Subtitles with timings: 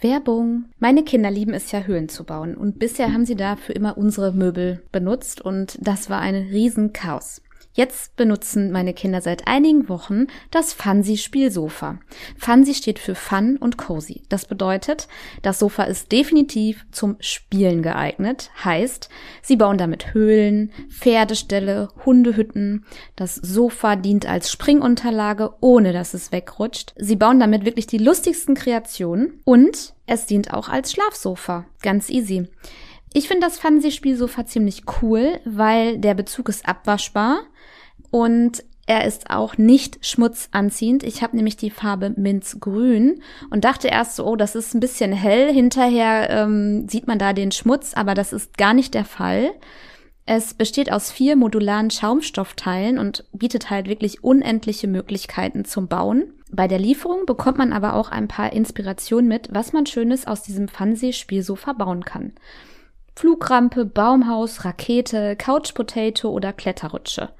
[0.00, 0.66] Werbung.
[0.78, 4.32] Meine Kinder lieben es ja, Höhlen zu bauen und bisher haben sie dafür immer unsere
[4.32, 7.42] Möbel benutzt und das war ein Riesenchaos.
[7.78, 12.00] Jetzt benutzen meine Kinder seit einigen Wochen das Fancy Spielsofa.
[12.36, 14.24] Fancy steht für Fun und Cozy.
[14.28, 15.06] Das bedeutet,
[15.42, 18.50] das Sofa ist definitiv zum Spielen geeignet.
[18.64, 19.10] Heißt,
[19.42, 22.84] sie bauen damit Höhlen, Pferdeställe, Hundehütten.
[23.14, 26.94] Das Sofa dient als Springunterlage, ohne dass es wegrutscht.
[26.96, 31.64] Sie bauen damit wirklich die lustigsten Kreationen und es dient auch als Schlafsofa.
[31.80, 32.48] Ganz easy.
[33.14, 37.42] Ich finde das Fancy-Spielsofa ziemlich cool, weil der Bezug ist abwaschbar
[38.10, 41.02] und er ist auch nicht schmutzanziehend.
[41.02, 45.12] Ich habe nämlich die Farbe Minzgrün und dachte erst so, oh, das ist ein bisschen
[45.12, 45.52] hell.
[45.52, 49.50] Hinterher ähm, sieht man da den Schmutz, aber das ist gar nicht der Fall.
[50.24, 56.32] Es besteht aus vier modularen Schaumstoffteilen und bietet halt wirklich unendliche Möglichkeiten zum Bauen.
[56.50, 60.42] Bei der Lieferung bekommt man aber auch ein paar Inspirationen mit, was man Schönes aus
[60.42, 62.32] diesem Fansee-Spielsofa bauen kann.
[63.16, 67.30] Flugrampe, Baumhaus, Rakete, Couch Potato oder Kletterrutsche.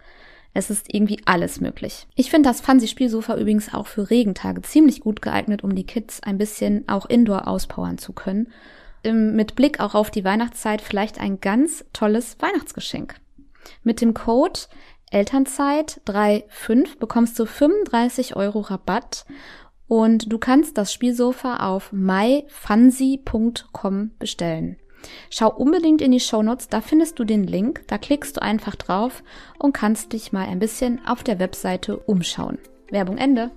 [0.58, 2.08] Es ist irgendwie alles möglich.
[2.16, 6.36] Ich finde das Fancy-Spielsofa übrigens auch für Regentage ziemlich gut geeignet, um die Kids ein
[6.36, 8.48] bisschen auch indoor auspowern zu können.
[9.04, 13.14] Mit Blick auch auf die Weihnachtszeit vielleicht ein ganz tolles Weihnachtsgeschenk.
[13.84, 14.58] Mit dem Code
[15.12, 19.26] Elternzeit 35 bekommst du 35 Euro Rabatt
[19.86, 24.76] und du kannst das Spielsofa auf myfancy.com bestellen.
[25.30, 29.22] Schau unbedingt in die Shownotes, da findest du den Link, da klickst du einfach drauf
[29.58, 32.58] und kannst dich mal ein bisschen auf der Webseite umschauen.
[32.90, 33.50] Werbung Ende.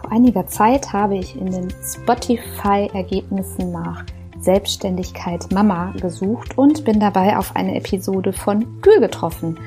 [0.00, 4.04] Vor einiger Zeit habe ich in den Spotify-Ergebnissen nach
[4.42, 9.58] Selbstständigkeit Mama gesucht und bin dabei auf eine Episode von Gül getroffen.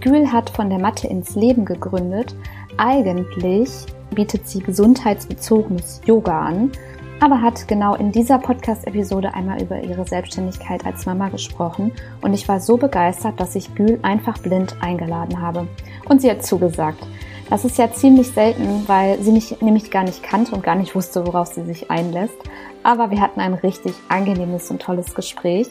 [0.00, 2.36] Gül hat von der Mathe ins Leben gegründet.
[2.78, 3.70] Eigentlich
[4.12, 6.72] bietet sie gesundheitsbezogenes Yoga an,
[7.20, 12.48] aber hat genau in dieser Podcast-Episode einmal über ihre Selbstständigkeit als Mama gesprochen und ich
[12.48, 15.68] war so begeistert, dass ich Gül einfach blind eingeladen habe.
[16.08, 17.06] Und sie hat zugesagt.
[17.48, 20.94] Das ist ja ziemlich selten, weil sie mich nämlich gar nicht kannte und gar nicht
[20.94, 22.34] wusste, worauf sie sich einlässt.
[22.82, 25.68] Aber wir hatten ein richtig angenehmes und tolles Gespräch.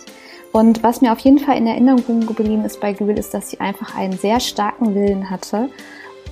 [0.51, 3.59] Und was mir auf jeden Fall in Erinnerung geblieben ist bei Gül, ist, dass sie
[3.59, 5.69] einfach einen sehr starken Willen hatte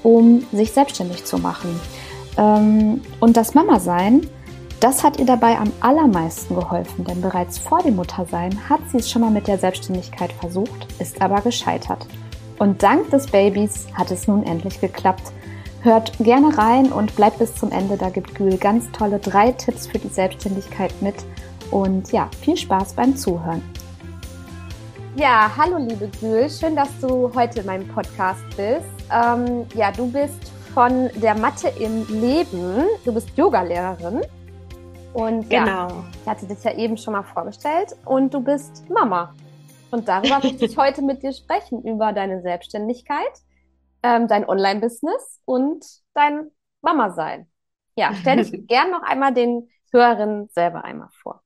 [0.03, 1.79] um sich selbstständig zu machen.
[2.37, 4.27] Ähm, und das Mama-Sein,
[4.79, 9.11] das hat ihr dabei am allermeisten geholfen, denn bereits vor dem Muttersein hat sie es
[9.11, 12.07] schon mal mit der Selbstständigkeit versucht, ist aber gescheitert.
[12.59, 15.33] Und dank des Babys hat es nun endlich geklappt.
[15.81, 19.87] Hört gerne rein und bleibt bis zum Ende, da gibt Gül ganz tolle drei Tipps
[19.87, 21.15] für die Selbstständigkeit mit.
[21.71, 23.61] Und ja, viel Spaß beim Zuhören.
[25.15, 28.98] Ja, hallo liebe Gül, schön, dass du heute in meinem Podcast bist.
[29.11, 32.85] Ähm, ja, du bist von der Mathe im Leben.
[33.05, 34.21] Du bist Yogalehrerin.
[35.13, 35.87] Und genau.
[35.87, 37.95] ja, ich hatte dich ja eben schon mal vorgestellt.
[38.05, 39.33] Und du bist Mama.
[39.91, 43.33] Und darüber möchte ich heute mit dir sprechen, über deine Selbstständigkeit,
[44.03, 45.83] ähm, dein Online-Business und
[46.13, 47.47] dein Mama-Sein.
[47.95, 51.41] Ja, stell dich gern noch einmal den Hörerinnen selber einmal vor.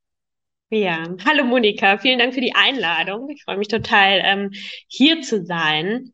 [0.69, 3.29] Ja, hallo Monika, vielen Dank für die Einladung.
[3.29, 4.51] Ich freue mich total, ähm,
[4.87, 6.13] hier zu sein.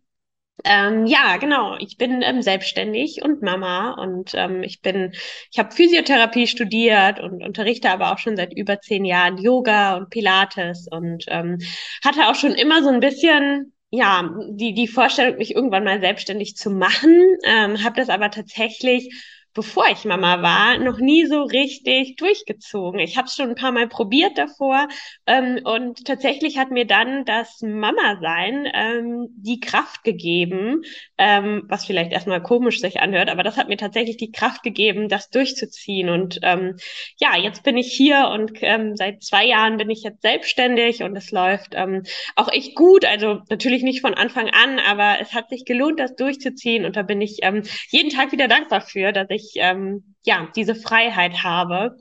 [0.65, 1.77] Ähm, ja, genau.
[1.79, 5.13] Ich bin ähm, selbstständig und Mama und ähm, ich bin,
[5.51, 10.09] ich habe Physiotherapie studiert und unterrichte aber auch schon seit über zehn Jahren Yoga und
[10.09, 11.59] Pilates und ähm,
[12.03, 16.55] hatte auch schon immer so ein bisschen ja die die Vorstellung, mich irgendwann mal selbstständig
[16.57, 17.37] zu machen.
[17.45, 19.13] Ähm, habe das aber tatsächlich
[19.59, 23.01] bevor ich Mama war, noch nie so richtig durchgezogen.
[23.01, 24.87] Ich habe es schon ein paar Mal probiert davor
[25.25, 30.83] ähm, und tatsächlich hat mir dann das Mama-Sein ähm, die Kraft gegeben,
[31.17, 35.09] ähm, was vielleicht erstmal komisch sich anhört, aber das hat mir tatsächlich die Kraft gegeben,
[35.09, 36.07] das durchzuziehen.
[36.07, 36.77] Und ähm,
[37.17, 41.17] ja, jetzt bin ich hier und ähm, seit zwei Jahren bin ich jetzt selbstständig und
[41.17, 42.03] es läuft ähm,
[42.37, 43.03] auch echt gut.
[43.03, 47.01] Also natürlich nicht von Anfang an, aber es hat sich gelohnt, das durchzuziehen und da
[47.01, 51.43] bin ich ähm, jeden Tag wieder dankbar für, dass ich ich ähm, ja diese Freiheit
[51.43, 51.97] habe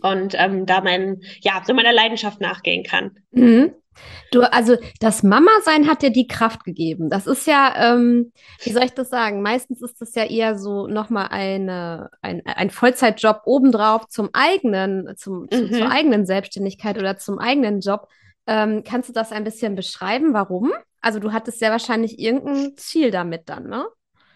[0.00, 3.18] und ähm, da mein ja so meiner Leidenschaft nachgehen kann.
[3.30, 3.74] Mhm.
[4.30, 7.10] Du, also das Mama-Sein hat dir die Kraft gegeben.
[7.10, 8.32] Das ist ja, ähm,
[8.62, 9.42] wie soll ich das sagen?
[9.42, 15.46] Meistens ist das ja eher so nochmal eine, ein, ein Vollzeitjob obendrauf zum eigenen, zum,
[15.52, 15.72] mhm.
[15.72, 18.08] zur eigenen Selbstständigkeit oder zum eigenen Job.
[18.46, 20.32] Ähm, kannst du das ein bisschen beschreiben?
[20.32, 20.72] Warum?
[21.00, 23.84] Also du hattest ja wahrscheinlich irgendein Ziel damit dann, ne?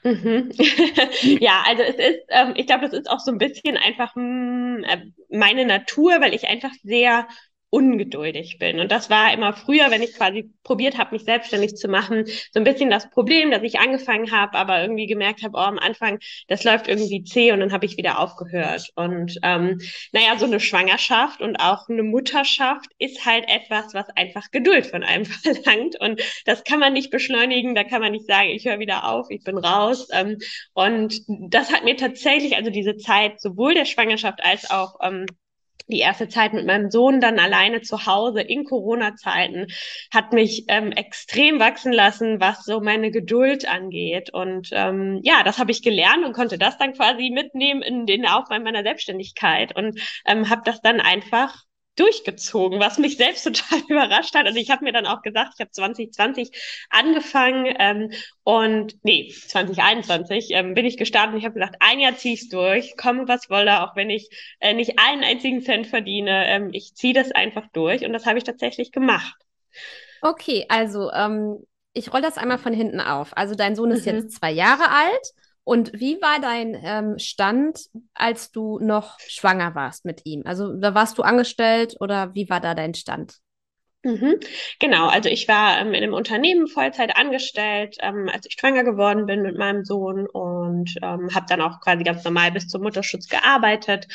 [0.06, 0.50] Mhm.
[1.40, 4.76] ja, also es ist, ähm, ich glaube, das ist auch so ein bisschen einfach mh,
[4.78, 5.06] hm, äh,
[5.36, 7.26] meine Natur, weil ich einfach sehr
[7.70, 8.80] ungeduldig bin.
[8.80, 12.60] Und das war immer früher, wenn ich quasi probiert habe, mich selbstständig zu machen, so
[12.60, 16.18] ein bisschen das Problem, dass ich angefangen habe, aber irgendwie gemerkt habe, oh, am Anfang,
[16.48, 18.90] das läuft irgendwie zäh und dann habe ich wieder aufgehört.
[18.94, 19.80] Und ähm,
[20.12, 25.02] naja, so eine Schwangerschaft und auch eine Mutterschaft ist halt etwas, was einfach Geduld von
[25.02, 26.00] einem verlangt.
[26.00, 29.26] Und das kann man nicht beschleunigen, da kann man nicht sagen, ich höre wieder auf,
[29.30, 30.08] ich bin raus.
[30.12, 30.38] Ähm,
[30.72, 35.26] und das hat mir tatsächlich, also diese Zeit sowohl der Schwangerschaft als auch ähm,
[35.88, 39.68] die erste Zeit mit meinem Sohn dann alleine zu Hause in Corona-Zeiten
[40.12, 44.30] hat mich ähm, extrem wachsen lassen, was so meine Geduld angeht.
[44.32, 48.26] Und ähm, ja, das habe ich gelernt und konnte das dann quasi mitnehmen in den
[48.26, 51.65] Aufbau meiner Selbstständigkeit und ähm, habe das dann einfach
[51.96, 54.48] durchgezogen, was mich selbst total überrascht hat.
[54.48, 56.50] Und ich habe mir dann auch gesagt, ich habe 2020
[56.90, 58.12] angefangen ähm,
[58.44, 62.48] und nee, 2021 ähm, bin ich gestartet und ich habe gesagt, ein Jahr ziehe ich
[62.48, 64.28] durch, komme was wolle, auch wenn ich
[64.60, 66.46] äh, nicht einen einzigen Cent verdiene.
[66.46, 69.34] Ähm, ich ziehe das einfach durch und das habe ich tatsächlich gemacht.
[70.22, 73.36] Okay, also ähm, ich roll das einmal von hinten auf.
[73.36, 74.14] Also dein Sohn ist mhm.
[74.14, 75.32] jetzt zwei Jahre alt
[75.66, 77.80] und wie war dein ähm, Stand,
[78.14, 80.42] als du noch schwanger warst mit ihm?
[80.44, 83.38] Also da warst du angestellt oder wie war da dein Stand?
[84.04, 84.38] Mhm.
[84.78, 89.26] Genau, also ich war ähm, in einem Unternehmen Vollzeit angestellt, ähm, als ich schwanger geworden
[89.26, 93.26] bin mit meinem Sohn und ähm, habe dann auch quasi ganz normal bis zum Mutterschutz
[93.28, 94.06] gearbeitet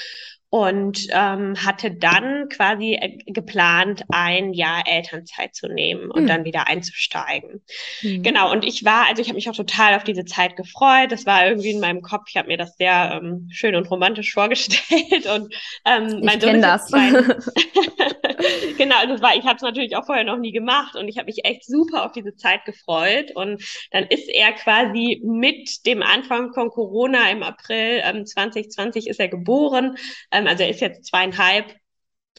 [0.52, 6.28] und ähm, hatte dann quasi äh, geplant, ein Jahr Elternzeit zu nehmen und mhm.
[6.28, 7.64] dann wieder einzusteigen.
[8.02, 8.22] Mhm.
[8.22, 11.14] Genau, und ich war, also ich habe mich auch total auf diese Zeit gefreut.
[11.14, 14.34] Das war irgendwie in meinem Kopf, ich habe mir das sehr ähm, schön und romantisch
[14.34, 15.56] vorgestellt und
[15.86, 16.92] ähm, mein ich Sohn das.
[18.78, 21.18] genau, also es war, ich habe es natürlich auch vorher noch nie gemacht und ich
[21.18, 23.32] habe mich echt super auf diese Zeit gefreut.
[23.36, 29.20] Und dann ist er quasi mit dem Anfang von Corona im April ähm, 2020 ist
[29.20, 29.96] er geboren.
[30.32, 31.76] Ähm, also er ist jetzt zweieinhalb.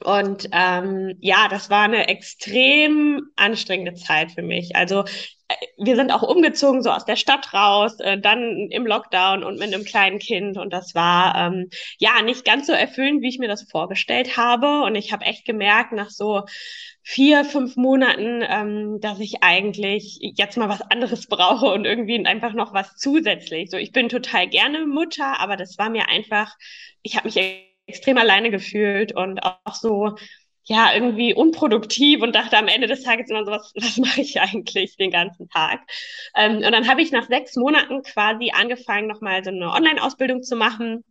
[0.04, 4.74] Und ähm, ja, das war eine extrem anstrengende Zeit für mich.
[4.74, 5.04] Also
[5.48, 9.58] äh, wir sind auch umgezogen, so aus der Stadt raus, äh, dann im Lockdown und
[9.58, 10.56] mit einem kleinen Kind.
[10.56, 11.68] Und das war ähm,
[11.98, 14.82] ja nicht ganz so erfüllend, wie ich mir das vorgestellt habe.
[14.82, 16.42] Und ich habe echt gemerkt, nach so
[17.02, 22.54] vier, fünf Monaten, ähm, dass ich eigentlich jetzt mal was anderes brauche und irgendwie einfach
[22.54, 23.70] noch was zusätzlich.
[23.70, 26.54] So, ich bin total gerne Mutter, aber das war mir einfach,
[27.02, 27.36] ich habe mich
[27.86, 30.14] extrem alleine gefühlt und auch so,
[30.64, 34.40] ja, irgendwie unproduktiv und dachte am Ende des Tages immer so, was, was mache ich
[34.40, 35.80] eigentlich den ganzen Tag?
[36.36, 40.56] Ähm, und dann habe ich nach sechs Monaten quasi angefangen, nochmal so eine Online-Ausbildung zu
[40.56, 41.04] machen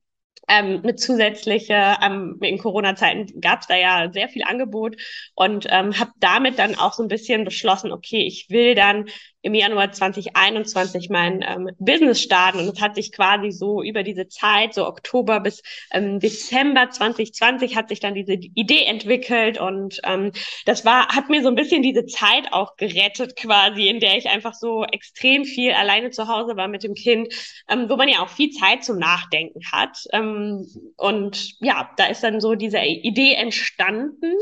[0.47, 4.97] ähm, mit zusätzliche, ähm, in Corona-Zeiten gab es da ja sehr viel Angebot
[5.35, 9.05] und ähm, habe damit dann auch so ein bisschen beschlossen, okay, ich will dann
[9.43, 12.59] im Januar 2021 mein ähm, Business starten.
[12.59, 17.75] Und es hat sich quasi so über diese Zeit, so Oktober bis ähm, Dezember 2020
[17.75, 19.59] hat sich dann diese Idee entwickelt.
[19.59, 20.31] Und ähm,
[20.65, 24.29] das war, hat mir so ein bisschen diese Zeit auch gerettet quasi, in der ich
[24.29, 27.33] einfach so extrem viel alleine zu Hause war mit dem Kind,
[27.67, 29.97] ähm, wo man ja auch viel Zeit zum Nachdenken hat.
[30.13, 30.67] Ähm,
[30.97, 34.33] und ja, da ist dann so diese Idee entstanden.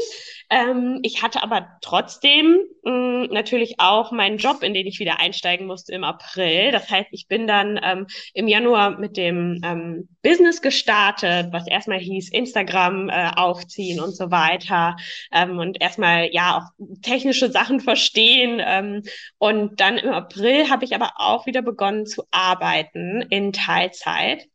[0.49, 5.19] Ähm, ich hatte aber trotzdem mh, mm, natürlich auch meinen Job, in den ich wieder
[5.19, 6.71] einsteigen musste im April.
[6.71, 11.99] Das heißt, ich bin dann ähm, im Januar mit dem ähm, Business gestartet, was erstmal
[11.99, 14.95] hieß Instagram äh, aufziehen und so weiter
[15.31, 18.61] ähm, und erstmal ja auch technische Sachen verstehen.
[18.63, 19.03] Ähm,
[19.37, 24.47] und dann im April habe ich aber auch wieder begonnen zu arbeiten in Teilzeit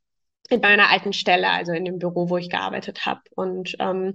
[0.50, 3.22] in meiner alten Stelle, also in dem Büro, wo ich gearbeitet habe.
[3.34, 4.14] Und ähm,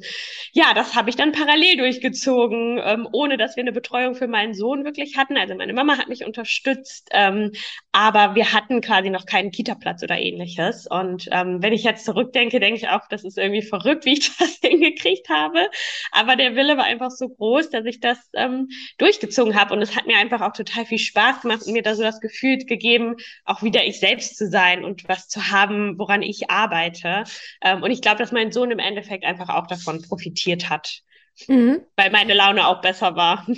[0.51, 4.53] ja, das habe ich dann parallel durchgezogen, ähm, ohne dass wir eine Betreuung für meinen
[4.53, 5.37] Sohn wirklich hatten.
[5.37, 7.51] Also meine Mama hat mich unterstützt, ähm,
[7.91, 10.85] aber wir hatten quasi noch keinen Kita-Platz oder ähnliches.
[10.87, 14.29] Und ähm, wenn ich jetzt zurückdenke, denke ich auch, das ist irgendwie verrückt, wie ich
[14.37, 15.69] das hingekriegt habe.
[16.11, 18.69] Aber der Wille war einfach so groß, dass ich das ähm,
[18.99, 19.73] durchgezogen habe.
[19.73, 22.21] Und es hat mir einfach auch total viel Spaß gemacht und mir da so das
[22.21, 26.49] Gefühl gegeben, auch wieder ich selbst zu sein und was zu haben, woran woran ich
[26.49, 27.23] arbeite.
[27.61, 31.01] Ähm, und ich glaube, dass mein Sohn im Endeffekt einfach auch davon profitiert hat,
[31.47, 31.81] mhm.
[31.95, 33.45] weil meine Laune auch besser war.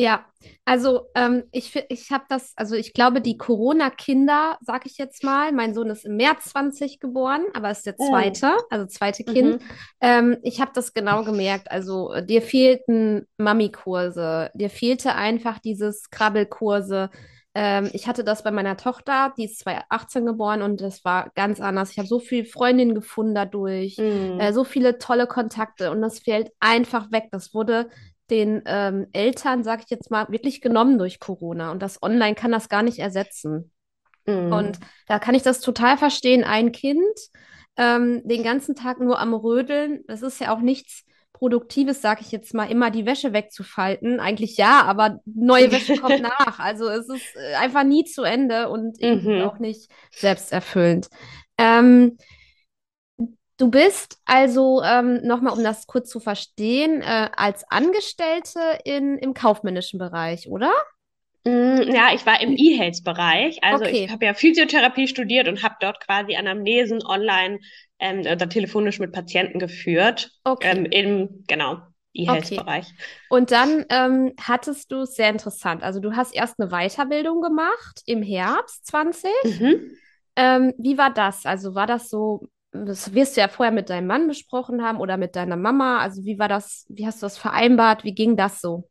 [0.00, 0.26] Ja,
[0.64, 5.50] also ähm, ich, ich habe das, also ich glaube, die Corona-Kinder, sag ich jetzt mal,
[5.50, 8.08] mein Sohn ist im März 20 geboren, aber ist der oh.
[8.08, 8.62] zweite, oh.
[8.70, 9.60] also zweite Kind.
[9.60, 9.66] Mhm.
[10.00, 11.72] Ähm, ich habe das genau gemerkt.
[11.72, 17.10] Also dir fehlten Mami-Kurse, dir fehlte einfach dieses Krabbelkurse.
[17.60, 21.60] Ähm, ich hatte das bei meiner Tochter, die ist 2018 geboren und das war ganz
[21.60, 21.90] anders.
[21.90, 24.38] Ich habe so viele Freundinnen gefunden dadurch, mm.
[24.38, 27.24] äh, so viele tolle Kontakte und das fällt einfach weg.
[27.32, 27.90] Das wurde
[28.30, 32.52] den ähm, Eltern, sage ich jetzt mal, wirklich genommen durch Corona und das Online kann
[32.52, 33.72] das gar nicht ersetzen.
[34.24, 34.52] Mm.
[34.52, 36.44] Und da kann ich das total verstehen.
[36.44, 37.02] Ein Kind
[37.76, 42.32] ähm, den ganzen Tag nur am Rödeln, das ist ja auch nichts Produktives, sage ich
[42.32, 44.18] jetzt mal, immer die Wäsche wegzufalten.
[44.18, 46.58] Eigentlich ja, aber neue Wäsche kommt nach.
[46.58, 49.42] Also es ist äh, einfach nie zu Ende und mhm.
[49.42, 51.08] auch nicht selbsterfüllend.
[51.56, 52.18] Ähm,
[53.56, 59.34] du bist also, ähm, nochmal, um das kurz zu verstehen, äh, als Angestellte in, im
[59.34, 60.72] kaufmännischen Bereich, oder?
[61.44, 63.62] Mm, ja, ich war im E-Health-Bereich.
[63.62, 64.04] Also okay.
[64.04, 67.60] ich habe ja Physiotherapie studiert und habe dort quasi Anamnesen online
[67.98, 70.30] ähm, oder telefonisch mit Patienten geführt.
[70.44, 70.70] Okay.
[70.70, 71.78] Ähm, Im, genau,
[72.12, 72.86] E-Health-Bereich.
[72.86, 73.04] Okay.
[73.28, 75.82] Und dann ähm, hattest du es sehr interessant.
[75.82, 79.30] Also du hast erst eine Weiterbildung gemacht im Herbst 20.
[79.44, 79.96] Mhm.
[80.36, 81.46] Ähm, wie war das?
[81.46, 85.16] Also war das so, das wirst du ja vorher mit deinem Mann besprochen haben oder
[85.16, 85.98] mit deiner Mama.
[85.98, 88.04] Also wie war das, wie hast du das vereinbart?
[88.04, 88.88] Wie ging das so?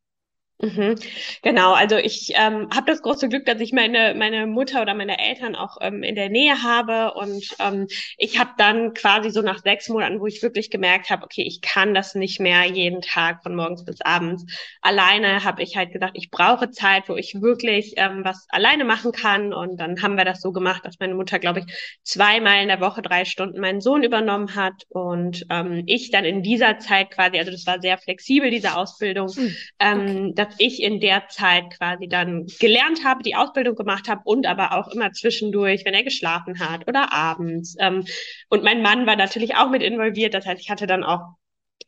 [0.59, 0.95] Mhm.
[1.43, 5.19] Genau, also ich ähm, habe das große Glück, dass ich meine meine Mutter oder meine
[5.19, 7.85] Eltern auch ähm, in der Nähe habe und ähm,
[8.17, 11.61] ich habe dann quasi so nach sechs Monaten, wo ich wirklich gemerkt habe, okay, ich
[11.61, 14.45] kann das nicht mehr jeden Tag von morgens bis abends
[14.81, 19.11] alleine, habe ich halt gesagt, ich brauche Zeit, wo ich wirklich ähm, was alleine machen
[19.11, 22.69] kann und dann haben wir das so gemacht, dass meine Mutter, glaube ich, zweimal in
[22.69, 27.11] der Woche drei Stunden meinen Sohn übernommen hat und ähm, ich dann in dieser Zeit
[27.11, 29.55] quasi, also das war sehr flexibel diese Ausbildung, mhm.
[29.79, 34.21] ähm, okay dass ich in der Zeit quasi dann gelernt habe, die Ausbildung gemacht habe
[34.23, 37.75] und aber auch immer zwischendurch, wenn er geschlafen hat oder abends.
[37.79, 38.05] Ähm,
[38.49, 40.33] und mein Mann war natürlich auch mit involviert.
[40.33, 41.35] Das heißt, ich hatte dann auch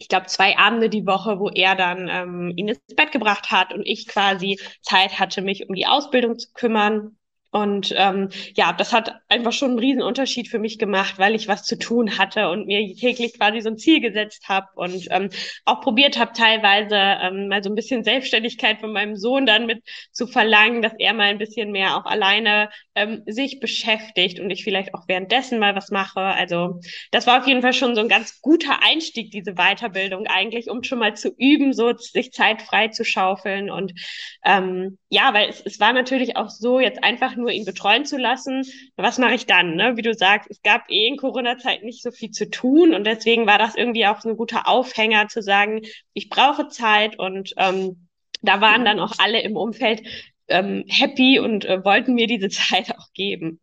[0.02, 3.74] ich glaube, zwei Abende die Woche, wo er dann ähm, ihn ins Bett gebracht hat
[3.74, 7.18] und ich quasi Zeit hatte, mich um die Ausbildung zu kümmern.
[7.52, 11.48] Und ähm, ja, das hat einfach schon einen riesen Unterschied für mich gemacht, weil ich
[11.48, 15.30] was zu tun hatte und mir täglich quasi so ein Ziel gesetzt habe und ähm,
[15.66, 19.84] auch probiert habe, teilweise ähm, mal so ein bisschen Selbstständigkeit von meinem Sohn dann mit
[20.12, 24.64] zu verlangen, dass er mal ein bisschen mehr auch alleine ähm, sich beschäftigt und ich
[24.64, 26.22] vielleicht auch währenddessen mal was mache.
[26.22, 26.80] Also
[27.12, 30.84] das war auf jeden Fall schon so ein ganz guter Einstieg, diese Weiterbildung eigentlich, um
[30.84, 33.72] schon mal zu üben, so sich Zeit frei zu schaufeln.
[33.72, 33.94] Und
[34.46, 38.18] ähm, ja, weil es, es war natürlich auch so, jetzt einfach nur ihn betreuen zu
[38.18, 38.64] lassen,
[38.96, 39.76] was mache ich dann?
[39.76, 39.98] Ne?
[39.98, 43.48] Wie du sagst, es gab eh in Corona-Zeit nicht so viel zu tun und deswegen
[43.48, 45.82] war das irgendwie auch so ein guter Aufhänger zu sagen,
[46.14, 48.08] ich brauche Zeit und ähm,
[48.42, 50.04] da waren dann auch alle im Umfeld
[50.48, 53.60] ähm, happy und äh, wollten mir diese Zeit auch geben.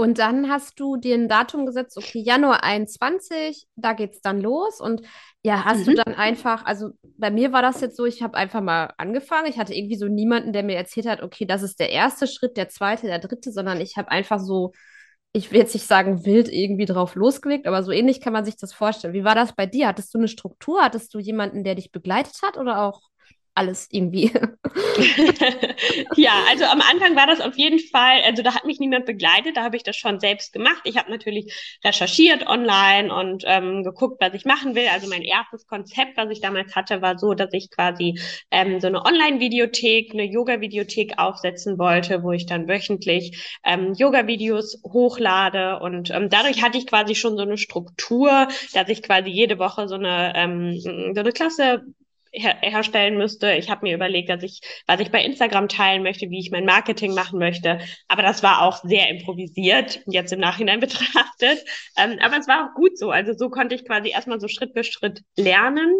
[0.00, 4.80] Und dann hast du dir ein Datum gesetzt, okay, Januar 21, da geht's dann los.
[4.80, 5.02] Und
[5.42, 5.84] ja, hast mhm.
[5.84, 9.46] du dann einfach, also bei mir war das jetzt so, ich habe einfach mal angefangen.
[9.46, 12.56] Ich hatte irgendwie so niemanden, der mir erzählt hat, okay, das ist der erste Schritt,
[12.56, 14.72] der zweite, der dritte, sondern ich habe einfach so,
[15.34, 18.56] ich will jetzt nicht sagen wild irgendwie drauf losgelegt, aber so ähnlich kann man sich
[18.56, 19.12] das vorstellen.
[19.12, 19.86] Wie war das bei dir?
[19.86, 20.82] Hattest du eine Struktur?
[20.82, 23.09] Hattest du jemanden, der dich begleitet hat oder auch
[23.54, 24.32] alles irgendwie.
[26.16, 29.56] ja, also am Anfang war das auf jeden Fall, also da hat mich niemand begleitet,
[29.56, 30.82] da habe ich das schon selbst gemacht.
[30.84, 34.86] Ich habe natürlich recherchiert online und ähm, geguckt, was ich machen will.
[34.92, 38.18] Also mein erstes Konzept, was ich damals hatte, war so, dass ich quasi
[38.50, 45.80] ähm, so eine Online-Videothek, eine Yoga-Videothek aufsetzen wollte, wo ich dann wöchentlich ähm, Yoga-Videos hochlade
[45.80, 49.88] und ähm, dadurch hatte ich quasi schon so eine Struktur, dass ich quasi jede Woche
[49.88, 51.84] so eine ähm, so eine Klasse
[52.32, 53.52] her herstellen müsste.
[53.52, 56.64] Ich habe mir überlegt, dass ich, was ich bei Instagram teilen möchte, wie ich mein
[56.64, 57.80] Marketing machen möchte.
[58.08, 61.64] Aber das war auch sehr improvisiert, jetzt im Nachhinein betrachtet.
[61.96, 63.10] Ähm, aber es war auch gut so.
[63.10, 65.94] Also so konnte ich quasi erstmal so Schritt für Schritt lernen.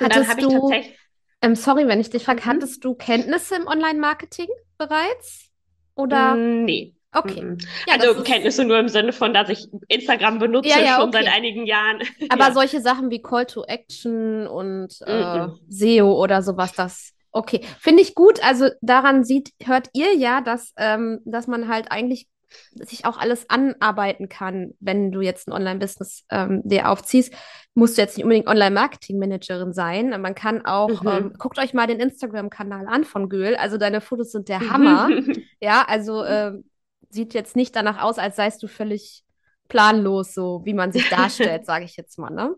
[0.00, 0.98] Und hattest dann ich tatsächlich.
[1.42, 2.46] Ähm, sorry, wenn ich dich frage, mhm.
[2.46, 5.50] hattest du Kenntnisse im Online-Marketing bereits?
[5.94, 6.34] Oder?
[6.34, 6.93] Mm, nee.
[7.14, 7.42] Okay.
[7.42, 7.58] Mhm.
[7.86, 11.24] Ja, also Kenntnisse nur im Sinne von, dass ich Instagram benutze ja, ja, schon okay.
[11.24, 12.00] seit einigen Jahren.
[12.28, 12.52] Aber ja.
[12.52, 15.58] solche Sachen wie Call to Action und äh, mhm.
[15.68, 17.60] SEO oder sowas, das okay.
[17.78, 18.42] Finde ich gut.
[18.44, 22.28] Also daran sieht, hört ihr ja, dass, ähm, dass man halt eigentlich
[22.74, 27.34] sich auch alles anarbeiten kann, wenn du jetzt ein Online-Business ähm, dir aufziehst.
[27.74, 30.10] Musst du jetzt nicht unbedingt Online-Marketing-Managerin sein.
[30.20, 31.08] Man kann auch, mhm.
[31.08, 33.56] ähm, guckt euch mal den Instagram-Kanal an von Gül.
[33.56, 35.08] Also deine Fotos sind der Hammer.
[35.60, 36.52] ja, also äh,
[37.10, 39.24] sieht jetzt nicht danach aus, als seist du völlig
[39.68, 42.30] planlos, so wie man sich darstellt, sage ich jetzt mal.
[42.30, 42.54] Ne?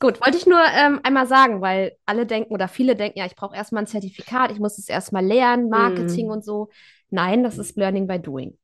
[0.00, 3.36] Gut, wollte ich nur ähm, einmal sagen, weil alle denken oder viele denken, ja, ich
[3.36, 6.30] brauche erstmal ein Zertifikat, ich muss es erstmal lernen, Marketing mm.
[6.30, 6.68] und so.
[7.10, 8.58] Nein, das ist Learning by Doing.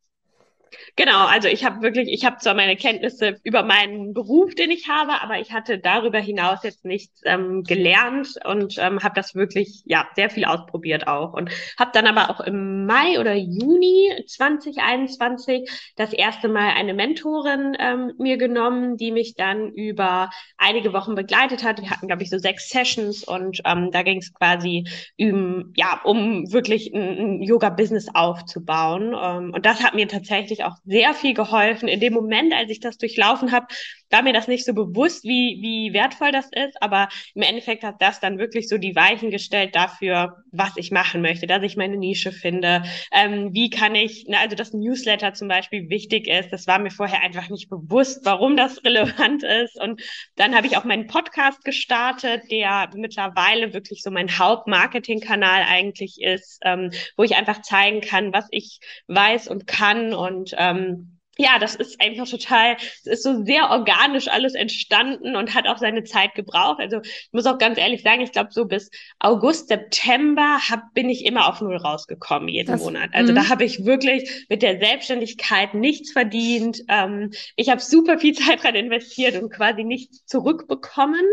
[0.97, 4.89] Genau, also ich habe wirklich, ich habe zwar meine Kenntnisse über meinen Beruf, den ich
[4.89, 9.83] habe, aber ich hatte darüber hinaus jetzt nichts ähm, gelernt und ähm, habe das wirklich,
[9.87, 15.69] ja, sehr viel ausprobiert auch und habe dann aber auch im Mai oder Juni 2021
[15.97, 21.65] das erste Mal eine Mentorin ähm, mir genommen, die mich dann über einige Wochen begleitet
[21.65, 21.81] hat.
[21.81, 24.85] Wir hatten, glaube ich, so sechs Sessions und ähm, da ging es quasi
[25.19, 29.15] um, ja, um wirklich ein, ein Yoga-Business aufzubauen.
[29.21, 31.89] Ähm, und das hat mir tatsächlich auch sehr viel geholfen.
[31.89, 33.67] In dem Moment, als ich das durchlaufen habe,
[34.11, 38.01] war mir das nicht so bewusst, wie, wie wertvoll das ist, aber im Endeffekt hat
[38.01, 41.97] das dann wirklich so die Weichen gestellt dafür, was ich machen möchte, dass ich meine
[41.97, 46.67] Nische finde, ähm, wie kann ich, ne, also dass Newsletter zum Beispiel wichtig ist, das
[46.67, 49.81] war mir vorher einfach nicht bewusst, warum das relevant ist.
[49.81, 50.03] Und
[50.37, 56.59] dann habe ich auch meinen Podcast gestartet, der mittlerweile wirklich so mein Hauptmarketingkanal eigentlich ist,
[56.65, 61.75] ähm, wo ich einfach zeigen kann, was ich weiß und kann und ähm, ja, das
[61.75, 66.35] ist einfach total, es ist so sehr organisch alles entstanden und hat auch seine Zeit
[66.35, 66.81] gebraucht.
[66.81, 71.09] Also ich muss auch ganz ehrlich sagen, ich glaube, so bis August, September hab, bin
[71.09, 73.11] ich immer auf Null rausgekommen jeden das, Monat.
[73.15, 73.49] Also da mhm.
[73.49, 76.83] habe ich wirklich mit der Selbstständigkeit nichts verdient.
[76.89, 81.25] Ähm, ich habe super viel Zeit dran investiert und quasi nichts zurückbekommen.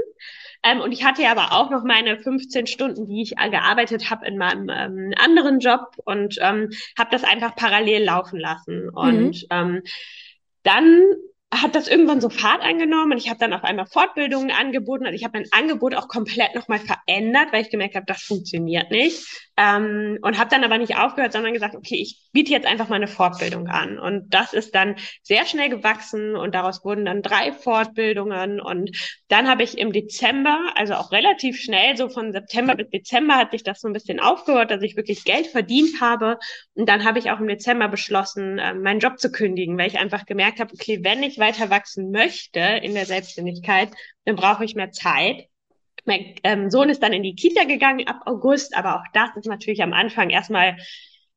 [0.63, 4.25] Ähm, und ich hatte ja aber auch noch meine 15 Stunden, die ich gearbeitet habe
[4.25, 8.89] in meinem ähm, anderen Job und ähm, habe das einfach parallel laufen lassen.
[8.89, 9.47] Und mhm.
[9.49, 9.83] ähm,
[10.63, 11.03] dann
[11.53, 15.05] hat das irgendwann so Fahrt angenommen und ich habe dann auf einmal Fortbildungen angeboten.
[15.05, 18.91] Also ich habe mein Angebot auch komplett nochmal verändert, weil ich gemerkt habe, das funktioniert
[18.91, 19.25] nicht.
[19.55, 23.05] Ähm, und habe dann aber nicht aufgehört, sondern gesagt, okay, ich biete jetzt einfach mal
[23.07, 23.97] Fortbildung an.
[23.97, 28.59] Und das ist dann sehr schnell gewachsen und daraus wurden dann drei Fortbildungen.
[28.59, 28.91] Und
[29.29, 33.51] dann habe ich im Dezember, also auch relativ schnell, so von September bis Dezember hat
[33.51, 36.37] sich das so ein bisschen aufgehört, dass ich wirklich Geld verdient habe.
[36.75, 39.97] Und dann habe ich auch im Dezember beschlossen, äh, meinen Job zu kündigen, weil ich
[39.97, 43.89] einfach gemerkt habe, okay, wenn ich weiter wachsen möchte in der Selbstständigkeit,
[44.25, 45.47] dann brauche ich mehr Zeit.
[46.05, 49.47] Mein ähm, Sohn ist dann in die Kita gegangen ab August, aber auch das ist
[49.47, 50.77] natürlich am Anfang erstmal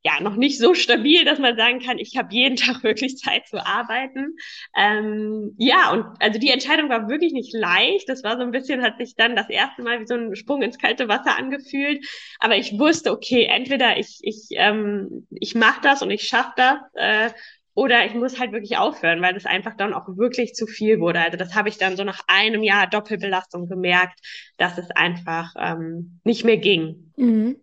[0.03, 3.47] ja noch nicht so stabil, dass man sagen kann, ich habe jeden Tag wirklich Zeit
[3.47, 4.37] zu arbeiten.
[4.77, 8.09] Ähm, ja, und also die Entscheidung war wirklich nicht leicht.
[8.09, 10.63] Das war so ein bisschen, hat sich dann das erste Mal wie so ein Sprung
[10.63, 12.05] ins kalte Wasser angefühlt.
[12.39, 16.79] Aber ich wusste, okay, entweder ich, ich, ähm, ich mache das und ich schaffe das.
[16.95, 17.31] Äh,
[17.75, 21.21] oder ich muss halt wirklich aufhören, weil das einfach dann auch wirklich zu viel wurde.
[21.21, 24.21] Also das habe ich dann so nach einem Jahr Doppelbelastung gemerkt,
[24.57, 27.13] dass es einfach ähm, nicht mehr ging.
[27.17, 27.57] Mhm.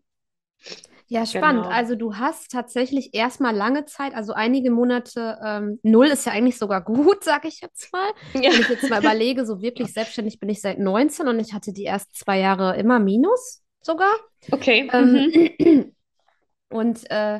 [1.10, 1.64] Ja, spannend.
[1.64, 1.74] Genau.
[1.74, 6.58] Also du hast tatsächlich erstmal lange Zeit, also einige Monate, ähm, null ist ja eigentlich
[6.58, 8.10] sogar gut, sage ich jetzt mal.
[8.34, 8.52] Ja.
[8.52, 11.72] Wenn ich jetzt mal überlege, so wirklich selbstständig bin ich seit 19 und ich hatte
[11.72, 14.14] die ersten zwei Jahre immer Minus sogar.
[14.52, 14.90] Okay.
[14.92, 15.94] Ähm, mhm.
[16.70, 17.40] Und äh,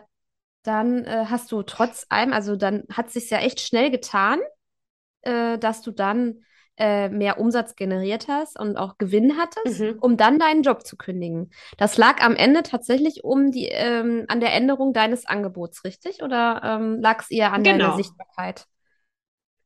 [0.68, 4.40] dann äh, hast du trotz allem, also dann hat es sich ja echt schnell getan,
[5.22, 6.44] äh, dass du dann
[6.78, 9.98] äh, mehr Umsatz generiert hast und auch Gewinn hattest, mhm.
[10.00, 11.52] um dann deinen Job zu kündigen.
[11.78, 16.22] Das lag am Ende tatsächlich um die, ähm, an der Änderung deines Angebots, richtig?
[16.22, 17.78] Oder ähm, lag es eher an genau.
[17.78, 18.66] deiner Sichtbarkeit?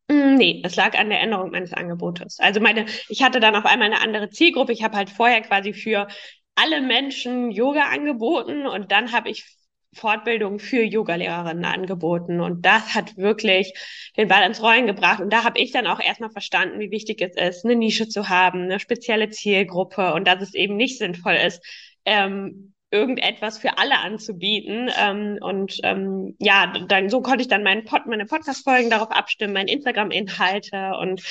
[0.07, 2.37] Mm, nee, es lag an der Änderung meines Angebotes.
[2.39, 4.71] Also meine, ich hatte dann auf einmal eine andere Zielgruppe.
[4.71, 6.07] Ich habe halt vorher quasi für
[6.55, 9.60] alle Menschen Yoga angeboten und dann habe ich
[9.93, 12.39] Fortbildung für Yogalehrerinnen angeboten.
[12.39, 13.73] Und das hat wirklich
[14.17, 15.21] den Ball ins Rollen gebracht.
[15.21, 18.29] Und da habe ich dann auch erstmal verstanden, wie wichtig es ist, eine Nische zu
[18.29, 21.61] haben, eine spezielle Zielgruppe und dass es eben nicht sinnvoll ist,
[22.05, 24.89] ähm, irgendetwas für alle anzubieten.
[24.99, 29.53] Ähm, und ähm, ja, dann so konnte ich dann meinen Pod, meine Podcast-Folgen darauf abstimmen,
[29.53, 30.93] meine Instagram-Inhalte.
[30.99, 31.23] Und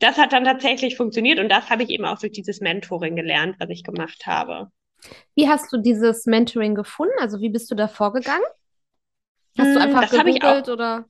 [0.00, 1.38] das hat dann tatsächlich funktioniert.
[1.38, 4.70] Und das habe ich eben auch durch dieses Mentoring gelernt, was ich gemacht habe.
[5.34, 7.14] Wie hast du dieses Mentoring gefunden?
[7.20, 8.44] Also wie bist du da vorgegangen?
[9.58, 11.04] Hast du hm, einfach das gegoogelt oder?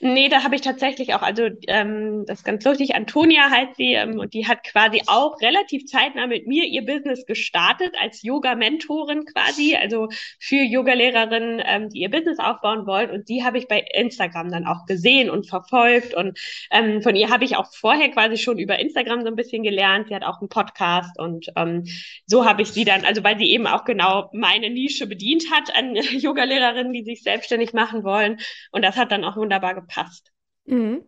[0.00, 3.94] Nee, da habe ich tatsächlich auch, also ähm, das ist ganz lustig, Antonia heißt sie,
[3.94, 9.24] ähm, und die hat quasi auch relativ zeitnah mit mir ihr Business gestartet als Yoga-Mentorin
[9.24, 13.10] quasi, also für Yoga-Lehrerinnen, ähm, die ihr Business aufbauen wollen.
[13.10, 16.14] Und die habe ich bei Instagram dann auch gesehen und verfolgt.
[16.14, 16.38] Und
[16.70, 20.08] ähm, von ihr habe ich auch vorher quasi schon über Instagram so ein bisschen gelernt.
[20.08, 21.84] Sie hat auch einen Podcast und ähm,
[22.26, 25.74] so habe ich sie dann, also weil sie eben auch genau meine Nische bedient hat
[25.76, 28.38] an Yoga-Lehrerinnen, die sich selbstständig machen wollen.
[28.70, 30.32] Und das hat dann auch wunderbar wunderbar gepasst.
[30.64, 31.04] Mhm.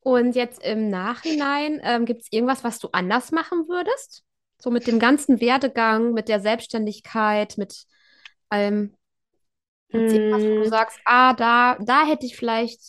[0.00, 4.22] Und jetzt im Nachhinein, ähm, gibt es irgendwas, was du anders machen würdest?
[4.58, 7.84] So mit dem ganzen Werdegang, mit der Selbstständigkeit, mit
[8.50, 8.94] allem.
[9.88, 10.32] Gibt's mm.
[10.32, 12.80] wo du sagst, ah, da, da hätte ich vielleicht,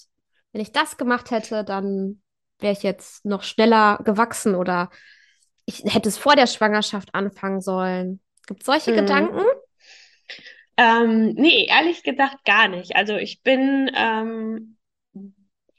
[0.52, 2.22] wenn ich das gemacht hätte, dann
[2.60, 4.90] wäre ich jetzt noch schneller gewachsen oder
[5.66, 8.20] ich hätte es vor der Schwangerschaft anfangen sollen.
[8.48, 8.96] Gibt es solche mm.
[8.96, 9.46] Gedanken?
[10.78, 12.96] Ähm, nee, ehrlich gesagt gar nicht.
[12.96, 14.75] Also ich bin ähm,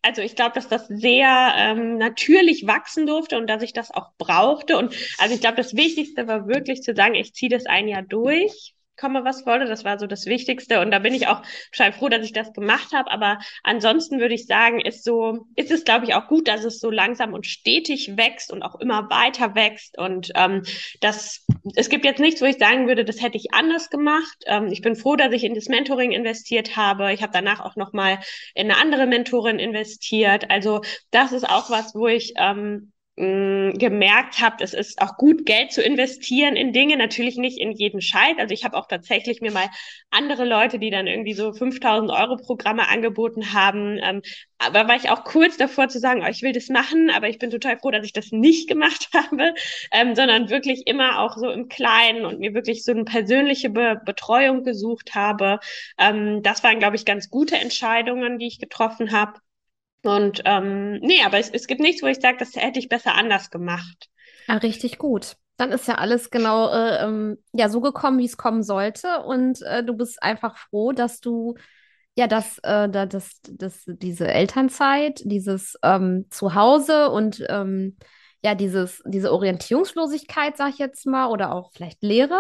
[0.07, 4.13] also ich glaube, dass das sehr ähm, natürlich wachsen durfte und dass ich das auch
[4.19, 4.79] brauchte.
[4.79, 8.03] Und also ich glaube, das Wichtigste war wirklich zu sagen, ich ziehe das ein Jahr
[8.03, 9.67] durch komme, was wolle.
[9.67, 10.81] Das war so das Wichtigste.
[10.81, 13.11] Und da bin ich auch total froh, dass ich das gemacht habe.
[13.11, 16.81] Aber ansonsten würde ich sagen, ist so, ist es, glaube ich, auch gut, dass es
[16.81, 19.99] so langsam und stetig wächst und auch immer weiter wächst.
[19.99, 20.63] Und ähm,
[21.01, 24.37] das, es gibt jetzt nichts, wo ich sagen würde, das hätte ich anders gemacht.
[24.47, 27.13] Ähm, ich bin froh, dass ich in das Mentoring investiert habe.
[27.13, 28.19] Ich habe danach auch nochmal
[28.55, 30.51] in eine andere Mentorin investiert.
[30.51, 35.73] Also das ist auch was, wo ich ähm, gemerkt habe, es ist auch gut, Geld
[35.73, 38.39] zu investieren in Dinge, natürlich nicht in jeden Scheit.
[38.39, 39.69] Also ich habe auch tatsächlich mir mal
[40.11, 44.21] andere Leute, die dann irgendwie so 5000 Euro Programme angeboten haben, ähm,
[44.59, 47.39] aber war ich auch kurz davor zu sagen, oh, ich will das machen, aber ich
[47.39, 49.55] bin total froh, dass ich das nicht gemacht habe,
[49.93, 54.01] ähm, sondern wirklich immer auch so im Kleinen und mir wirklich so eine persönliche Be
[54.05, 55.59] Betreuung gesucht habe.
[55.99, 59.41] Ähm, das waren, glaube ich, ganz gute Entscheidungen, die ich getroffen habe.
[60.07, 63.15] Und ähm, nee, aber es, es gibt nichts, wo ich sage, das hätte ich besser
[63.15, 64.09] anders gemacht.
[64.49, 65.37] Ja, ah, richtig gut.
[65.57, 69.23] Dann ist ja alles genau äh, ähm, ja so gekommen, wie es kommen sollte.
[69.23, 71.55] Und äh, du bist einfach froh, dass du
[72.17, 77.97] ja das, äh, das, das, diese Elternzeit, dieses ähm, Zuhause und ähm,
[78.43, 82.39] ja, dieses, diese Orientierungslosigkeit, sag ich jetzt mal, oder auch vielleicht Lehre,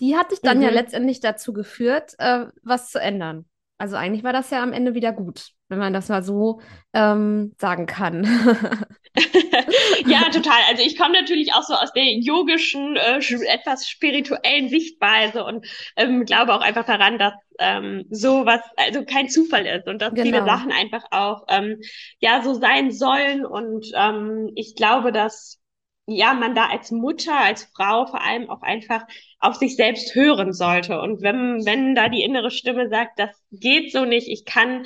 [0.00, 0.64] die hat dich dann mhm.
[0.64, 3.44] ja letztendlich dazu geführt, äh, was zu ändern.
[3.78, 6.60] Also eigentlich war das ja am Ende wieder gut wenn man das mal so
[6.92, 8.24] ähm, sagen kann.
[10.06, 10.58] ja, total.
[10.68, 16.24] Also ich komme natürlich auch so aus der yogischen, äh, etwas spirituellen Sichtweise und ähm,
[16.24, 20.24] glaube auch einfach daran, dass ähm, sowas also kein Zufall ist und dass genau.
[20.24, 21.80] viele Sachen einfach auch ähm,
[22.18, 23.46] ja so sein sollen.
[23.46, 25.60] Und ähm, ich glaube, dass
[26.06, 29.04] ja, man da als Mutter, als Frau vor allem auch einfach
[29.38, 31.00] auf sich selbst hören sollte.
[31.00, 34.84] Und wenn, wenn da die innere Stimme sagt, das geht so nicht, ich kann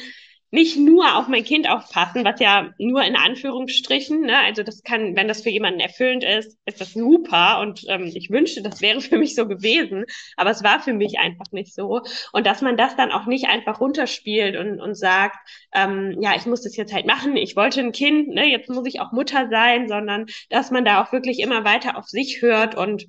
[0.50, 5.14] nicht nur auf mein Kind aufpassen, was ja nur in Anführungsstrichen, ne, also das kann,
[5.14, 9.00] wenn das für jemanden erfüllend ist, ist das super und ähm, ich wünschte, das wäre
[9.02, 10.04] für mich so gewesen,
[10.36, 12.00] aber es war für mich einfach nicht so.
[12.32, 15.36] Und dass man das dann auch nicht einfach runterspielt und, und sagt,
[15.74, 18.86] ähm, ja, ich muss das jetzt halt machen, ich wollte ein Kind, ne, jetzt muss
[18.86, 22.74] ich auch Mutter sein, sondern dass man da auch wirklich immer weiter auf sich hört
[22.74, 23.06] und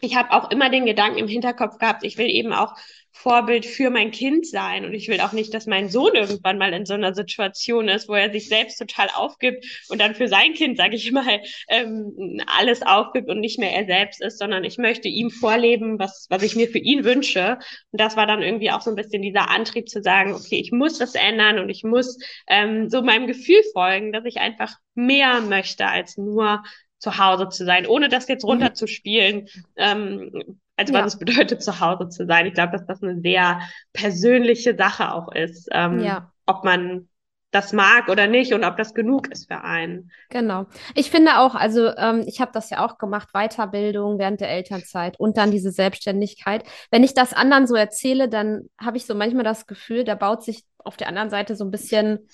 [0.00, 2.74] ich habe auch immer den Gedanken im Hinterkopf gehabt, ich will eben auch
[3.12, 4.84] Vorbild für mein Kind sein.
[4.84, 8.08] Und ich will auch nicht, dass mein Sohn irgendwann mal in so einer Situation ist,
[8.08, 12.40] wo er sich selbst total aufgibt und dann für sein Kind, sage ich mal, ähm,
[12.46, 16.42] alles aufgibt und nicht mehr er selbst ist, sondern ich möchte ihm vorleben, was, was
[16.42, 17.58] ich mir für ihn wünsche.
[17.90, 20.72] Und das war dann irgendwie auch so ein bisschen dieser Antrieb zu sagen, okay, ich
[20.72, 25.40] muss das ändern und ich muss ähm, so meinem Gefühl folgen, dass ich einfach mehr
[25.42, 26.62] möchte als nur
[27.02, 28.50] zu Hause zu sein, ohne das jetzt mhm.
[28.50, 29.48] runterzuspielen.
[29.76, 30.30] Ähm,
[30.76, 31.00] also ja.
[31.00, 32.46] was es bedeutet, zu Hause zu sein.
[32.46, 33.60] Ich glaube, dass das eine sehr
[33.92, 35.68] persönliche Sache auch ist.
[35.72, 36.32] Ähm, ja.
[36.46, 37.08] Ob man
[37.50, 40.10] das mag oder nicht und ob das genug ist für einen.
[40.30, 40.66] Genau.
[40.94, 45.20] Ich finde auch, also ähm, ich habe das ja auch gemacht, Weiterbildung während der Elternzeit
[45.20, 46.64] und dann diese Selbstständigkeit.
[46.90, 50.42] Wenn ich das anderen so erzähle, dann habe ich so manchmal das Gefühl, da baut
[50.42, 52.26] sich auf der anderen Seite so ein bisschen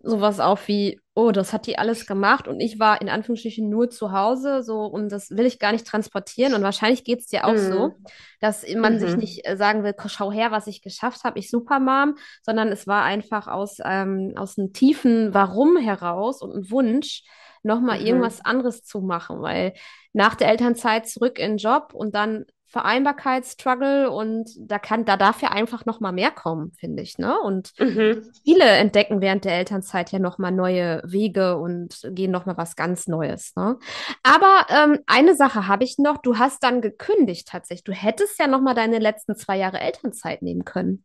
[0.00, 3.90] sowas auf wie, oh, das hat die alles gemacht und ich war in Anführungsstrichen nur
[3.90, 6.54] zu Hause, so und das will ich gar nicht transportieren.
[6.54, 7.72] Und wahrscheinlich geht es dir auch mhm.
[7.72, 7.94] so,
[8.40, 8.98] dass man mhm.
[9.00, 12.86] sich nicht äh, sagen will, schau her, was ich geschafft habe, ich Supermom, sondern es
[12.86, 17.24] war einfach aus, ähm, aus einem tiefen Warum heraus und ein Wunsch,
[17.64, 18.06] nochmal mhm.
[18.06, 19.74] irgendwas anderes zu machen, weil
[20.12, 25.40] nach der Elternzeit zurück in den Job und dann Vereinbarkeitsstruggle und da kann, da darf
[25.40, 27.40] ja einfach noch mal mehr kommen, finde ich, ne?
[27.40, 28.30] Und mhm.
[28.44, 32.76] viele entdecken während der Elternzeit ja noch mal neue Wege und gehen noch mal was
[32.76, 33.78] ganz Neues, ne?
[34.22, 37.84] Aber ähm, eine Sache habe ich noch: Du hast dann gekündigt tatsächlich.
[37.84, 41.02] Du hättest ja noch mal deine letzten zwei Jahre Elternzeit nehmen können.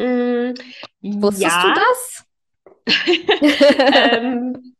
[0.00, 0.54] Mm,
[1.00, 1.62] Wusstest ja.
[1.62, 2.24] du das?
[3.94, 4.74] ähm,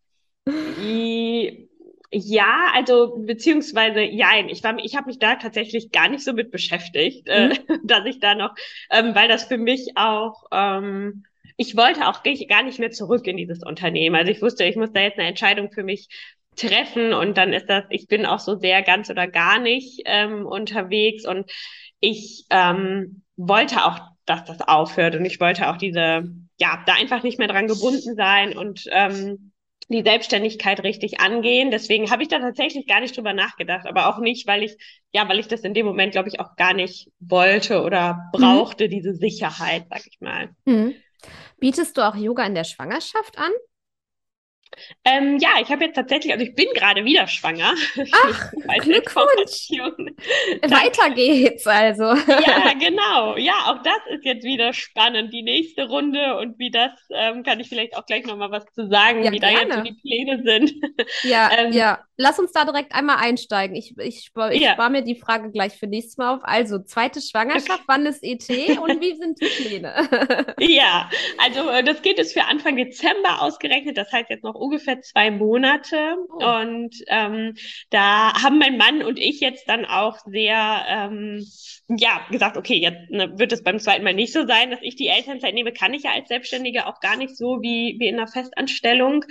[2.11, 6.51] ja, also beziehungsweise ja, ich war, ich habe mich da tatsächlich gar nicht so mit
[6.51, 7.53] beschäftigt, äh, mhm.
[7.53, 8.55] äh, dass ich da noch,
[8.91, 11.25] ähm, weil das für mich auch, ähm,
[11.57, 14.17] ich wollte auch gar nicht mehr zurück in dieses Unternehmen.
[14.17, 16.09] Also ich wusste, ich muss da jetzt eine Entscheidung für mich
[16.57, 20.47] treffen und dann ist das, ich bin auch so sehr ganz oder gar nicht ähm,
[20.47, 21.51] unterwegs und
[22.01, 26.25] ich ähm, wollte auch, dass das aufhört und ich wollte auch diese,
[26.59, 29.53] ja, da einfach nicht mehr dran gebunden sein und ähm,
[29.89, 31.71] die Selbstständigkeit richtig angehen.
[31.71, 34.77] Deswegen habe ich da tatsächlich gar nicht drüber nachgedacht, aber auch nicht, weil ich,
[35.13, 38.87] ja, weil ich das in dem Moment, glaube ich, auch gar nicht wollte oder brauchte,
[38.87, 38.91] mhm.
[38.91, 40.51] diese Sicherheit, sag ich mal.
[40.67, 40.95] Mhm.
[41.59, 43.51] Bietest du auch Yoga in der Schwangerschaft an?
[45.05, 47.75] Ähm, ja, ich habe jetzt tatsächlich, also ich bin gerade wieder schwanger.
[48.13, 49.71] Ach, Glückwunsch!
[50.63, 52.05] Weiter geht's also.
[52.05, 53.37] ja, genau.
[53.37, 57.61] Ja, auch das ist jetzt wieder spannend, die nächste Runde und wie das, ähm, kann
[57.61, 59.57] ich vielleicht auch gleich nochmal was zu sagen, ja, wie gerne.
[59.57, 60.75] da jetzt so die Pläne sind.
[61.23, 62.01] Ja, ähm, ja.
[62.17, 63.77] Lass uns da direkt einmal einsteigen.
[63.77, 64.73] Ich, ich, spare ich ja.
[64.73, 66.41] spar mir die Frage gleich für nächstes Mal auf.
[66.43, 67.83] Also, zweite Schwangerschaft, okay.
[67.87, 70.55] wann ist ET und wie sind die Pläne?
[70.59, 75.01] ja, also äh, das geht jetzt für Anfang Dezember ausgerechnet, das heißt jetzt noch ungefähr
[75.01, 76.17] zwei Monate.
[76.31, 76.45] Oh.
[76.45, 77.55] Und ähm,
[77.91, 81.45] da haben mein Mann und ich jetzt dann auch sehr ähm,
[81.89, 84.97] ja gesagt, okay, jetzt ne, wird es beim zweiten Mal nicht so sein, dass ich
[84.97, 88.17] die Elternzeit nehme, kann ich ja als Selbstständige auch gar nicht so wie, wie in
[88.17, 89.25] einer Festanstellung.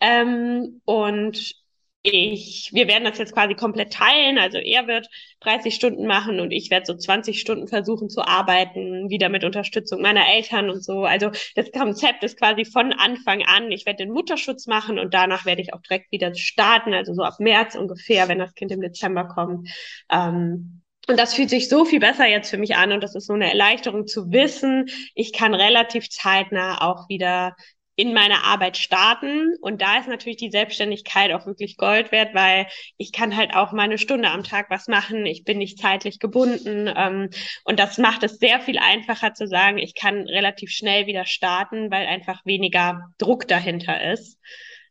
[0.00, 1.63] Ähm, und
[2.06, 4.36] ich, wir werden das jetzt quasi komplett teilen.
[4.36, 5.08] Also er wird
[5.40, 10.02] 30 Stunden machen und ich werde so 20 Stunden versuchen zu arbeiten, wieder mit Unterstützung
[10.02, 11.04] meiner Eltern und so.
[11.04, 13.72] Also das Konzept ist quasi von Anfang an.
[13.72, 16.92] Ich werde den Mutterschutz machen und danach werde ich auch direkt wieder starten.
[16.92, 19.70] Also so ab März ungefähr, wenn das Kind im Dezember kommt.
[20.12, 23.26] Ähm, und das fühlt sich so viel besser jetzt für mich an und das ist
[23.26, 27.56] so eine Erleichterung zu wissen, ich kann relativ zeitnah auch wieder
[27.96, 29.54] in meine Arbeit starten.
[29.60, 33.72] Und da ist natürlich die Selbstständigkeit auch wirklich Gold wert, weil ich kann halt auch
[33.72, 35.26] mal eine Stunde am Tag was machen.
[35.26, 36.92] Ich bin nicht zeitlich gebunden.
[36.94, 37.30] Ähm,
[37.64, 41.90] und das macht es sehr viel einfacher zu sagen, ich kann relativ schnell wieder starten,
[41.90, 44.38] weil einfach weniger Druck dahinter ist.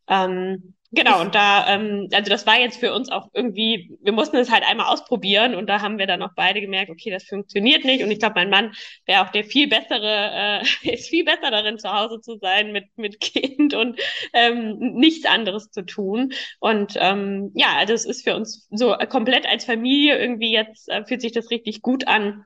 [0.08, 4.36] Ähm, Genau, und da, ähm, also das war jetzt für uns auch irgendwie, wir mussten
[4.36, 7.84] es halt einmal ausprobieren und da haben wir dann auch beide gemerkt, okay, das funktioniert
[7.84, 8.04] nicht.
[8.04, 8.72] Und ich glaube, mein Mann
[9.04, 10.62] wäre auch der viel bessere, äh,
[10.94, 13.98] ist viel besser darin, zu Hause zu sein mit, mit Kind und
[14.32, 16.32] ähm, nichts anderes zu tun.
[16.60, 21.04] Und ähm, ja, also es ist für uns so komplett als Familie irgendwie jetzt, äh,
[21.04, 22.44] fühlt sich das richtig gut an,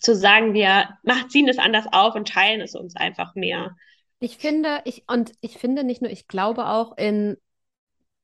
[0.00, 3.74] zu sagen, wir machen, ziehen es anders auf und teilen es uns einfach mehr.
[4.20, 7.36] Ich finde, ich, und ich finde nicht nur, ich glaube auch in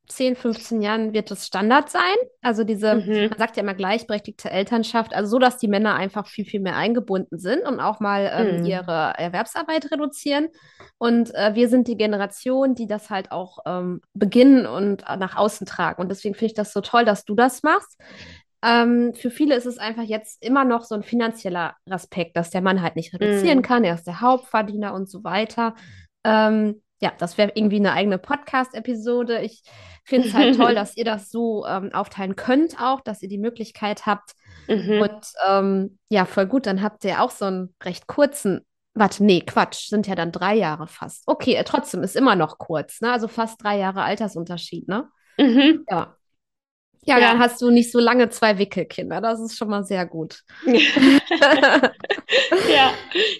[0.08, 2.16] 10, 15 Jahren wird es Standard sein.
[2.42, 3.28] Also diese, mhm.
[3.30, 6.76] man sagt ja immer gleichberechtigte Elternschaft, also so, dass die Männer einfach viel, viel mehr
[6.76, 8.66] eingebunden sind und auch mal ähm, mhm.
[8.66, 10.48] ihre Erwerbsarbeit reduzieren.
[10.98, 15.66] Und äh, wir sind die Generation, die das halt auch ähm, beginnen und nach außen
[15.66, 16.02] tragen.
[16.02, 17.98] Und deswegen finde ich das so toll, dass du das machst.
[18.62, 22.62] Ähm, für viele ist es einfach jetzt immer noch so ein finanzieller Aspekt, dass der
[22.62, 23.62] Mann halt nicht reduzieren mhm.
[23.62, 25.74] kann, er ist der Hauptverdiener und so weiter.
[26.24, 29.42] Ähm, ja, das wäre irgendwie eine eigene Podcast-Episode.
[29.42, 29.62] Ich
[30.06, 33.36] finde es halt toll, dass ihr das so ähm, aufteilen könnt, auch, dass ihr die
[33.36, 34.32] Möglichkeit habt.
[34.68, 35.02] Mhm.
[35.02, 38.62] Und ähm, ja, voll gut, dann habt ihr auch so einen recht kurzen.
[38.94, 41.24] Warte, nee, Quatsch, sind ja dann drei Jahre fast.
[41.26, 43.12] Okay, äh, trotzdem ist immer noch kurz, ne?
[43.12, 45.10] Also fast drei Jahre Altersunterschied, ne?
[45.36, 45.84] Mhm.
[45.90, 46.16] Ja.
[47.06, 49.20] Ja, ja, dann hast du nicht so lange zwei Wickelkinder.
[49.20, 50.42] Das ist schon mal sehr gut.
[50.64, 50.80] ja.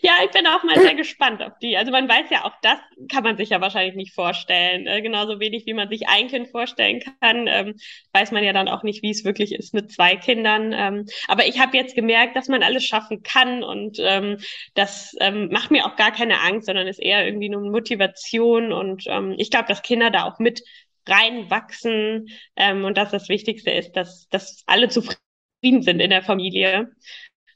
[0.03, 1.77] ja, ich bin auch mal sehr gespannt auf die.
[1.77, 2.79] Also man weiß ja auch, das
[3.11, 4.87] kann man sich ja wahrscheinlich nicht vorstellen.
[4.87, 7.75] Äh, genauso wenig, wie man sich ein Kind vorstellen kann, ähm,
[8.13, 10.73] weiß man ja dann auch nicht, wie es wirklich ist mit zwei Kindern.
[10.75, 14.39] Ähm, aber ich habe jetzt gemerkt, dass man alles schaffen kann und ähm,
[14.75, 19.05] das ähm, macht mir auch gar keine Angst, sondern ist eher irgendwie nur Motivation und
[19.07, 20.63] ähm, ich glaube, dass Kinder da auch mit
[21.07, 26.93] reinwachsen ähm, und dass das Wichtigste ist, dass, dass alle zufrieden sind in der Familie.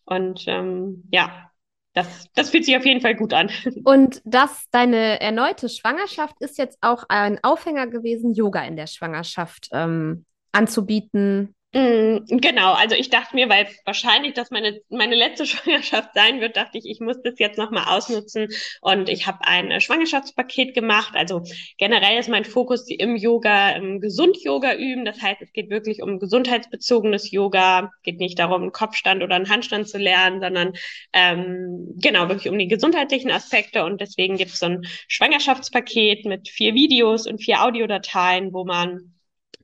[0.05, 1.51] Und ähm, ja,
[1.93, 3.51] das, das fühlt sich auf jeden Fall gut an.
[3.85, 9.69] Und dass deine erneute Schwangerschaft ist jetzt auch ein Aufhänger gewesen, Yoga in der Schwangerschaft
[9.73, 16.41] ähm, anzubieten, genau, also ich dachte mir, weil wahrscheinlich das meine, meine letzte Schwangerschaft sein
[16.41, 18.49] wird, dachte ich, ich muss das jetzt nochmal ausnutzen
[18.81, 21.13] und ich habe ein äh, Schwangerschaftspaket gemacht.
[21.15, 21.43] Also
[21.77, 25.05] generell ist mein Fokus im Yoga, im Gesund-Yoga üben.
[25.05, 27.91] Das heißt, es geht wirklich um gesundheitsbezogenes Yoga.
[27.99, 30.73] Es geht nicht darum, einen Kopfstand oder einen Handstand zu lernen, sondern
[31.13, 33.85] ähm, genau, wirklich um die gesundheitlichen Aspekte.
[33.85, 39.18] Und deswegen gibt es so ein Schwangerschaftspaket mit vier Videos und vier Audiodateien, wo man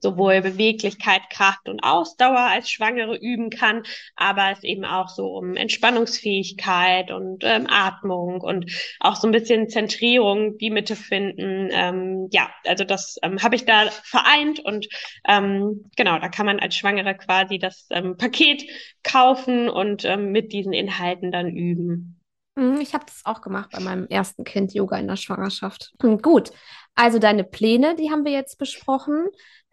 [0.04, 3.82] sowohl Beweglichkeit, Kraft und Ausdauer als Schwangere üben kann,
[4.14, 8.70] aber es eben auch so um Entspannungsfähigkeit und ähm, Atmung und
[9.00, 11.70] auch so ein bisschen Zentrierung, die Mitte finden.
[11.72, 14.86] Ähm, ja, also das ähm, habe ich da vereint und
[15.26, 18.64] ähm, genau, da kann man als Schwangere quasi das ähm, Paket
[19.02, 22.20] kaufen und ähm, mit diesen Inhalten dann üben.
[22.56, 25.92] Mhm, ich habe das auch gemacht bei meinem ersten Kind, Yoga in der Schwangerschaft.
[25.98, 26.52] Gut,
[26.94, 29.26] also deine Pläne, die haben wir jetzt besprochen.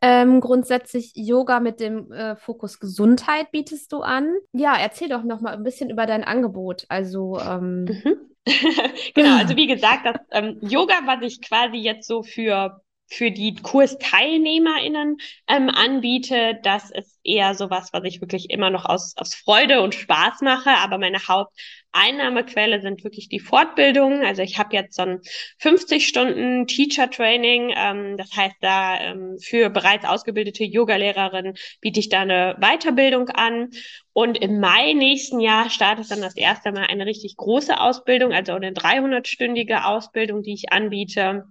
[0.04, 4.34] Ähm, grundsätzlich Yoga mit dem äh, Fokus Gesundheit bietest du an.
[4.52, 6.86] Ja, erzähl doch noch mal ein bisschen über dein Angebot.
[6.90, 8.16] Also ähm, mhm.
[9.14, 13.56] genau, also wie gesagt, das ähm, Yoga, was ich quasi jetzt so für für die
[13.56, 15.18] KursteilnehmerInnen
[15.50, 16.58] ähm, anbiete.
[16.64, 20.70] Das ist eher sowas, was ich wirklich immer noch aus, aus Freude und Spaß mache.
[20.70, 24.24] Aber meine Haupteinnahmequelle sind wirklich die Fortbildungen.
[24.24, 25.20] Also ich habe jetzt so ein
[25.60, 27.74] 50 Stunden Teacher Training.
[27.76, 33.72] Ähm, das heißt, da ähm, für bereits ausgebildete Yogalehrerinnen biete ich da eine Weiterbildung an.
[34.14, 38.54] Und im Mai nächsten Jahr startet dann das erste Mal eine richtig große Ausbildung, also
[38.54, 41.46] eine 300-stündige Ausbildung, die ich anbiete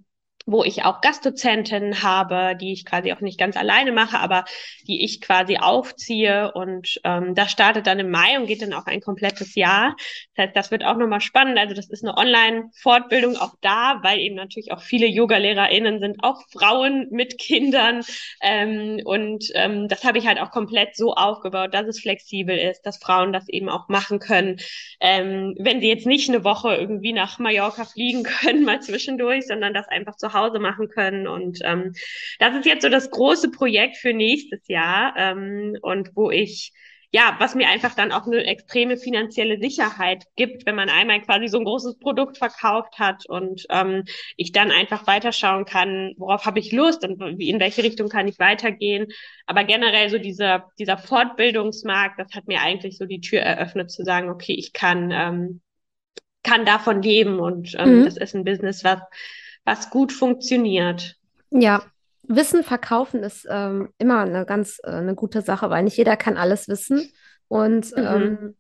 [0.46, 4.44] wo ich auch Gastdozentinnen habe, die ich quasi auch nicht ganz alleine mache, aber
[4.87, 6.53] die ich quasi aufziehe.
[6.53, 9.96] Und ähm, das startet dann im Mai und geht dann auch ein komplettes Jahr.
[10.35, 11.59] Das heißt, das wird auch nochmal spannend.
[11.59, 16.42] Also das ist eine Online-Fortbildung auch da, weil eben natürlich auch viele Yoga-LehrerInnen sind auch
[16.50, 18.03] Frauen mit Kindern.
[18.42, 22.83] Ähm, und ähm, das habe ich halt auch komplett so aufgebaut, dass es flexibel ist,
[22.83, 24.59] dass Frauen das eben auch machen können.
[25.00, 29.74] Ähm, wenn sie jetzt nicht eine Woche irgendwie nach Mallorca fliegen können, mal zwischendurch, sondern
[29.74, 31.27] das einfach zu Hause machen können.
[31.27, 31.93] Und ähm,
[32.38, 36.73] das ist jetzt so das große Projekt für nächstes Jahr ähm, und wo ich
[37.12, 41.49] ja, was mir einfach dann auch eine extreme finanzielle Sicherheit gibt, wenn man einmal quasi
[41.49, 44.05] so ein großes Produkt verkauft hat und ähm,
[44.37, 48.38] ich dann einfach weiterschauen kann, worauf habe ich Lust und in welche Richtung kann ich
[48.38, 49.09] weitergehen.
[49.47, 54.05] Aber generell so dieser, dieser Fortbildungsmarkt, das hat mir eigentlich so die Tür eröffnet zu
[54.05, 55.61] sagen, okay, ich kann, ähm,
[56.45, 58.05] kann davon leben und ähm, mhm.
[58.05, 59.01] das ist ein Business, was
[59.64, 61.16] was gut funktioniert.
[61.51, 61.83] Ja,
[62.23, 66.37] Wissen verkaufen ist ähm, immer eine ganz äh, eine gute Sache, weil nicht jeder kann
[66.37, 67.11] alles wissen.
[67.49, 68.07] Und mhm.
[68.07, 68.57] ähm,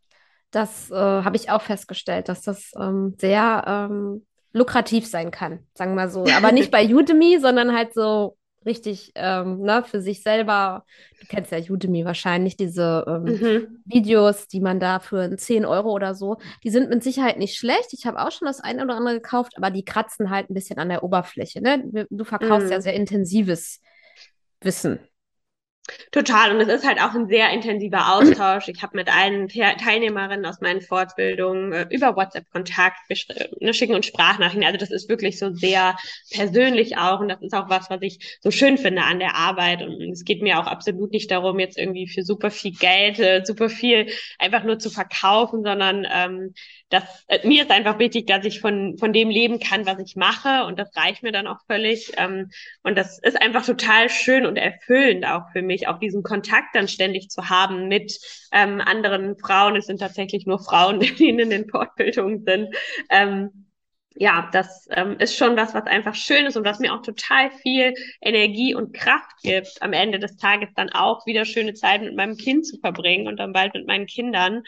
[0.50, 5.92] das äh, habe ich auch festgestellt, dass das ähm, sehr ähm, lukrativ sein kann, sagen
[5.92, 6.24] wir mal so.
[6.36, 8.36] Aber nicht bei Udemy, sondern halt so
[8.66, 10.84] richtig ähm, ne, für sich selber,
[11.20, 13.82] du kennst ja Udemy wahrscheinlich, diese ähm, mhm.
[13.84, 17.92] Videos, die man da für 10 Euro oder so, die sind mit Sicherheit nicht schlecht.
[17.92, 20.78] Ich habe auch schon das eine oder andere gekauft, aber die kratzen halt ein bisschen
[20.78, 21.62] an der Oberfläche.
[21.62, 22.06] Ne?
[22.10, 22.72] Du verkaufst mhm.
[22.72, 23.80] ja sehr intensives
[24.60, 25.00] Wissen.
[26.12, 26.54] Total.
[26.54, 28.68] Und es ist halt auch ein sehr intensiver Austausch.
[28.68, 33.16] Ich habe mit allen Teilnehmerinnen aus meinen Fortbildungen äh, über WhatsApp Kontakt, wir
[33.60, 34.64] ne, schicken uns Sprachnachrichten.
[34.64, 35.96] Also das ist wirklich so sehr
[36.32, 37.20] persönlich auch.
[37.20, 39.82] Und das ist auch was, was ich so schön finde an der Arbeit.
[39.82, 43.42] Und es geht mir auch absolut nicht darum, jetzt irgendwie für super viel Geld, äh,
[43.44, 44.06] super viel
[44.38, 46.54] einfach nur zu verkaufen, sondern ähm,
[46.90, 50.16] das, äh, mir ist einfach wichtig, dass ich von, von dem leben kann, was ich
[50.16, 50.64] mache.
[50.66, 52.12] Und das reicht mir dann auch völlig.
[52.16, 52.50] Ähm,
[52.82, 56.88] und das ist einfach total schön und erfüllend auch für mich, auch diesen Kontakt dann
[56.88, 58.18] ständig zu haben mit
[58.52, 59.76] ähm, anderen Frauen.
[59.76, 62.74] Es sind tatsächlich nur Frauen, die in den Fortbildungen sind.
[63.08, 63.69] Ähm,
[64.16, 67.50] ja, das ähm, ist schon was, was einfach schön ist und was mir auch total
[67.50, 72.16] viel Energie und Kraft gibt, am Ende des Tages dann auch wieder schöne Zeit mit
[72.16, 74.62] meinem Kind zu verbringen und dann bald mit meinen Kindern.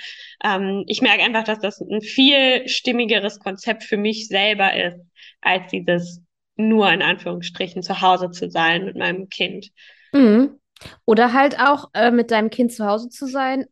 [0.45, 5.01] Ähm, ich merke einfach, dass das ein viel stimmigeres Konzept für mich selber ist,
[5.41, 6.23] als dieses
[6.57, 9.71] nur in Anführungsstrichen zu Hause zu sein mit meinem Kind.
[10.13, 10.61] Mhm.
[11.05, 13.67] Oder halt auch äh, mit deinem Kind zu Hause zu sein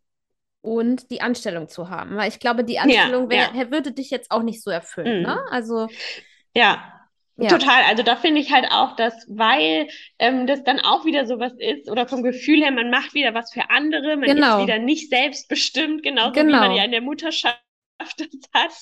[0.62, 2.16] und die Anstellung zu haben.
[2.16, 3.70] Weil ich glaube, die Anstellung ja, wär, ja.
[3.70, 5.20] würde dich jetzt auch nicht so erfüllen.
[5.20, 5.27] Mhm.
[5.27, 5.40] Ne?
[5.51, 5.88] Also
[6.55, 6.96] ja.
[7.37, 7.49] Ja.
[7.49, 11.55] Total, also da finde ich halt auch, dass, weil ähm, das dann auch wieder sowas
[11.57, 14.59] ist, oder vom Gefühl her, man macht wieder was für andere, man genau.
[14.59, 16.49] ist wieder nicht selbstbestimmt, genauso genau.
[16.49, 17.62] wie man ja in der Mutterschaft
[17.99, 18.73] das hat.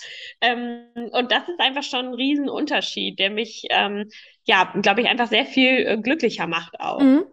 [0.40, 4.08] Ähm, und das ist einfach schon ein Riesenunterschied, der mich, ähm,
[4.44, 7.00] ja, glaube ich, einfach sehr viel äh, glücklicher macht auch.
[7.00, 7.26] Mhm.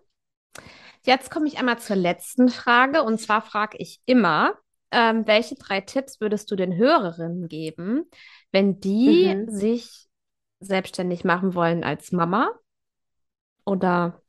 [1.06, 3.04] Jetzt komme ich einmal zur letzten Frage.
[3.04, 4.56] Und zwar frage ich immer,
[4.91, 8.10] ähm, welche drei Tipps würdest du den Hörerinnen geben,
[8.52, 9.50] wenn die mhm.
[9.50, 10.08] sich
[10.60, 12.52] selbstständig machen wollen als Mama?
[13.65, 14.22] Oder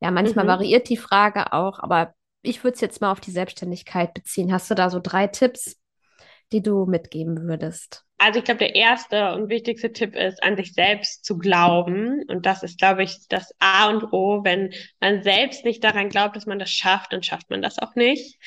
[0.00, 0.50] ja, manchmal mhm.
[0.50, 4.52] variiert die Frage auch, aber ich würde es jetzt mal auf die Selbstständigkeit beziehen.
[4.52, 5.76] Hast du da so drei Tipps,
[6.52, 8.04] die du mitgeben würdest?
[8.18, 12.22] Also ich glaube, der erste und wichtigste Tipp ist, an sich selbst zu glauben.
[12.28, 14.42] Und das ist, glaube ich, das A und O.
[14.42, 17.94] Wenn man selbst nicht daran glaubt, dass man das schafft, dann schafft man das auch
[17.94, 18.38] nicht.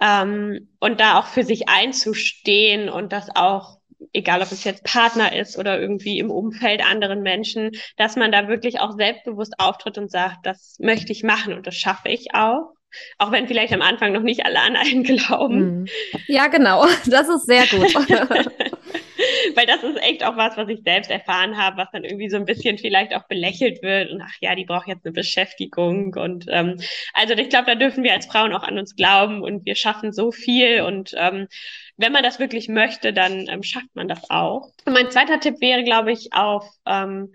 [0.00, 3.78] Ähm, und da auch für sich einzustehen und das auch,
[4.14, 8.48] egal ob es jetzt Partner ist oder irgendwie im Umfeld anderen Menschen, dass man da
[8.48, 12.72] wirklich auch selbstbewusst auftritt und sagt, das möchte ich machen und das schaffe ich auch.
[13.18, 15.80] Auch wenn vielleicht am Anfang noch nicht alle an einen glauben.
[15.80, 15.86] Mhm.
[16.26, 16.86] Ja, genau.
[17.06, 17.94] Das ist sehr gut.
[19.54, 22.36] Weil das ist echt auch was, was ich selbst erfahren habe, was dann irgendwie so
[22.36, 24.10] ein bisschen vielleicht auch belächelt wird.
[24.10, 26.14] Und ach ja, die braucht jetzt eine Beschäftigung.
[26.14, 26.80] Und ähm,
[27.14, 30.12] also ich glaube, da dürfen wir als Frauen auch an uns glauben und wir schaffen
[30.12, 30.82] so viel.
[30.82, 31.48] Und ähm,
[31.96, 34.70] wenn man das wirklich möchte, dann ähm, schafft man das auch.
[34.84, 37.32] Und mein zweiter Tipp wäre, glaube ich, auf ähm,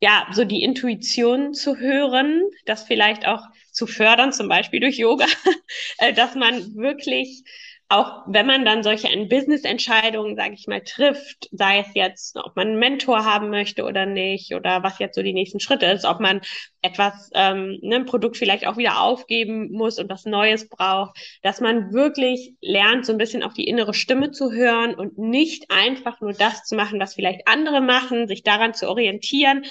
[0.00, 3.42] ja, so die Intuition zu hören, das vielleicht auch
[3.78, 5.26] zu fördern, zum Beispiel durch Yoga,
[5.98, 7.44] äh, dass man wirklich
[7.90, 12.68] auch wenn man dann solche Business-Entscheidungen, sage ich mal, trifft, sei es jetzt, ob man
[12.68, 16.20] einen Mentor haben möchte oder nicht, oder was jetzt so die nächsten Schritte ist, ob
[16.20, 16.42] man
[16.82, 21.62] etwas, ähm, ne, ein Produkt vielleicht auch wieder aufgeben muss und was Neues braucht, dass
[21.62, 26.20] man wirklich lernt, so ein bisschen auf die innere Stimme zu hören und nicht einfach
[26.20, 29.64] nur das zu machen, was vielleicht andere machen, sich daran zu orientieren,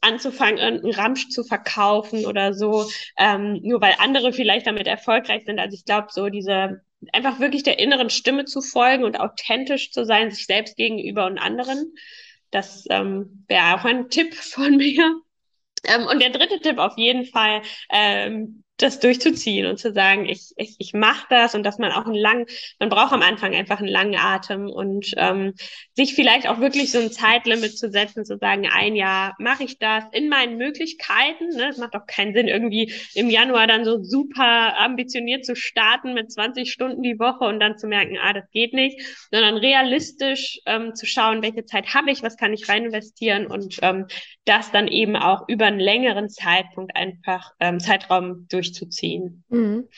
[0.00, 5.58] anzufangen, irgendeinen Ramsch zu verkaufen oder so, ähm, nur weil andere vielleicht damit erfolgreich sind.
[5.58, 6.82] Also ich glaube, so diese
[7.12, 11.38] einfach wirklich der inneren Stimme zu folgen und authentisch zu sein, sich selbst gegenüber und
[11.38, 11.94] anderen.
[12.50, 15.20] Das ähm, wäre auch ein Tipp von mir.
[15.86, 20.52] Ähm, und der dritte Tipp auf jeden Fall, ähm, das durchzuziehen und zu sagen, ich,
[20.56, 22.46] ich, ich mache das und dass man auch einen langen,
[22.80, 25.54] man braucht am Anfang einfach einen langen Atem und ähm,
[25.92, 29.78] sich vielleicht auch wirklich so ein Zeitlimit zu setzen, zu sagen, ein Jahr mache ich
[29.78, 31.48] das in meinen Möglichkeiten.
[31.50, 31.68] Ne?
[31.68, 36.32] Es macht auch keinen Sinn, irgendwie im Januar dann so super ambitioniert zu starten mit
[36.32, 39.00] 20 Stunden die Woche und dann zu merken, ah, das geht nicht,
[39.30, 43.78] sondern realistisch ähm, zu schauen, welche Zeit habe ich, was kann ich rein investieren und
[43.82, 44.06] ähm,
[44.44, 49.44] das dann eben auch über einen längeren Zeitpunkt einfach ähm, Zeitraum durch durchzuziehen.
[49.48, 49.88] Mhm.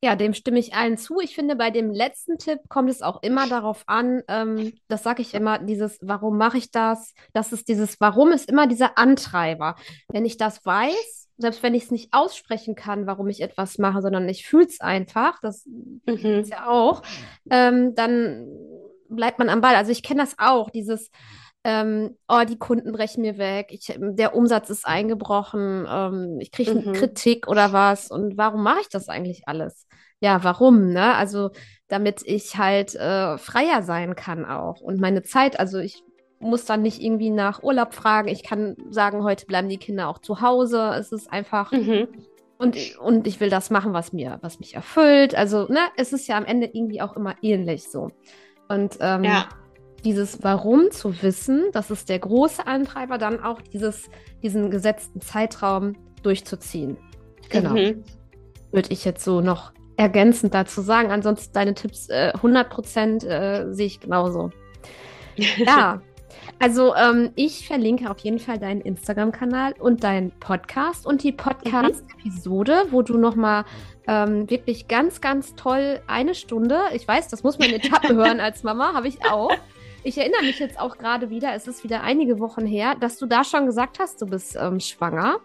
[0.00, 1.18] Ja, dem stimme ich allen zu.
[1.18, 5.22] Ich finde, bei dem letzten Tipp kommt es auch immer darauf an, ähm, das sage
[5.22, 7.14] ich immer, dieses, warum mache ich das?
[7.32, 9.74] Das ist dieses, warum ist immer dieser Antreiber.
[10.08, 14.00] Wenn ich das weiß, selbst wenn ich es nicht aussprechen kann, warum ich etwas mache,
[14.00, 16.16] sondern ich fühle es einfach, das mhm.
[16.42, 17.02] ist ja auch,
[17.50, 18.46] ähm, dann
[19.08, 19.74] bleibt man am Ball.
[19.74, 21.10] Also ich kenne das auch, dieses,
[21.68, 26.74] ähm, oh, die Kunden brechen mir weg, ich, der Umsatz ist eingebrochen, ähm, ich kriege
[26.74, 26.94] mhm.
[26.94, 29.86] Kritik oder was und warum mache ich das eigentlich alles?
[30.18, 31.14] Ja, warum, ne?
[31.14, 31.50] Also
[31.86, 36.02] damit ich halt äh, freier sein kann auch und meine Zeit, also ich
[36.40, 40.18] muss dann nicht irgendwie nach Urlaub fragen, ich kann sagen, heute bleiben die Kinder auch
[40.18, 41.70] zu Hause, es ist einfach...
[41.72, 42.08] Mhm.
[42.60, 45.32] Und, und ich will das machen, was mir, was mich erfüllt.
[45.36, 48.10] Also, ne, es ist ja am Ende irgendwie auch immer ähnlich so.
[48.68, 49.48] Und ähm, ja
[50.04, 54.08] dieses Warum zu wissen, das ist der große Antreiber, dann auch dieses,
[54.42, 56.96] diesen gesetzten Zeitraum durchzuziehen.
[57.50, 57.72] Genau.
[57.72, 58.04] Mhm.
[58.70, 61.10] Würde ich jetzt so noch ergänzend dazu sagen.
[61.10, 64.50] Ansonsten deine Tipps äh, 100 Prozent äh, sehe ich genauso.
[65.58, 66.00] Ja,
[66.58, 72.86] also ähm, ich verlinke auf jeden Fall deinen Instagram-Kanal und deinen Podcast und die Podcast-Episode,
[72.90, 73.64] wo du nochmal
[74.08, 78.40] ähm, wirklich ganz, ganz toll eine Stunde, ich weiß, das muss man in Etappen hören
[78.40, 79.52] als Mama, habe ich auch,
[80.04, 83.26] ich erinnere mich jetzt auch gerade wieder, es ist wieder einige Wochen her, dass du
[83.26, 85.40] da schon gesagt hast, du bist ähm, schwanger.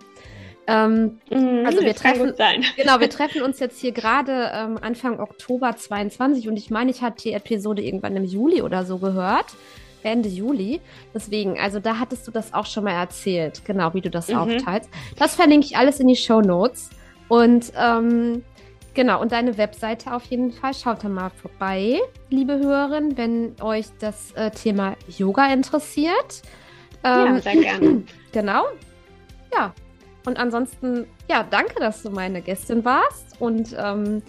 [0.66, 2.34] Ähm, mhm, also wir treffen,
[2.78, 7.02] genau, wir treffen uns jetzt hier gerade ähm, Anfang Oktober 22 und ich meine, ich
[7.02, 9.48] hatte die Episode irgendwann im Juli oder so gehört.
[10.04, 10.82] Ende Juli.
[11.14, 14.36] Deswegen, also da hattest du das auch schon mal erzählt, genau, wie du das mhm.
[14.36, 14.90] aufteilst.
[15.18, 16.90] Das verlinke ich alles in die Show Notes.
[17.30, 18.44] Und ähm,
[18.94, 20.74] Genau, und deine Webseite auf jeden Fall.
[20.74, 26.44] Schaut da mal vorbei, liebe Hörerin, wenn euch das äh, Thema Yoga interessiert.
[27.04, 28.04] Ähm, ja, sehr gerne.
[28.32, 28.66] Genau.
[29.54, 29.74] Ja.
[30.26, 33.40] Und ansonsten, ja, danke, dass du meine Gästin warst.
[33.40, 34.24] Und ähm,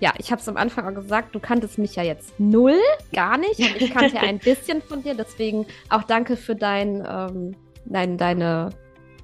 [0.00, 2.78] ja, ich habe es am Anfang auch gesagt, du kanntest mich ja jetzt null,
[3.12, 3.60] gar nicht.
[3.60, 5.14] Und ich kannte ein bisschen von dir.
[5.14, 7.54] Deswegen auch danke für dein, ähm,
[7.84, 8.70] dein, deine,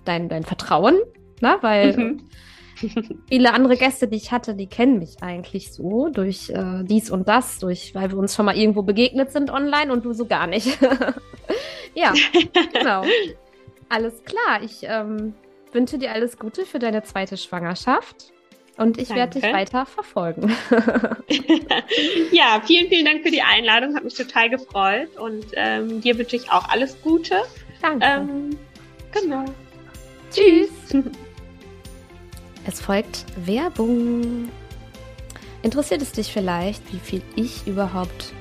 [0.04, 0.98] dein, dein Vertrauen.
[1.40, 1.58] Ne?
[1.60, 1.96] weil.
[1.96, 2.28] Mhm
[3.28, 7.28] Viele andere Gäste, die ich hatte, die kennen mich eigentlich so durch äh, dies und
[7.28, 10.46] das, durch, weil wir uns schon mal irgendwo begegnet sind online und du so gar
[10.46, 10.78] nicht.
[11.94, 12.12] ja,
[12.72, 13.04] genau.
[13.88, 14.62] Alles klar.
[14.62, 15.34] Ich ähm,
[15.72, 18.32] wünsche dir alles Gute für deine zweite Schwangerschaft.
[18.78, 20.50] Und ich werde dich weiter verfolgen.
[22.32, 23.94] ja, vielen, vielen Dank für die Einladung.
[23.94, 25.14] Hat mich total gefreut.
[25.18, 27.42] Und ähm, dir wünsche ich auch alles Gute.
[27.82, 28.06] Danke.
[28.06, 28.58] Ähm,
[29.12, 29.44] genau.
[30.30, 30.70] Tschüss.
[32.64, 34.48] Es folgt Werbung.
[35.62, 38.32] Interessiert es dich vielleicht, wie viel ich überhaupt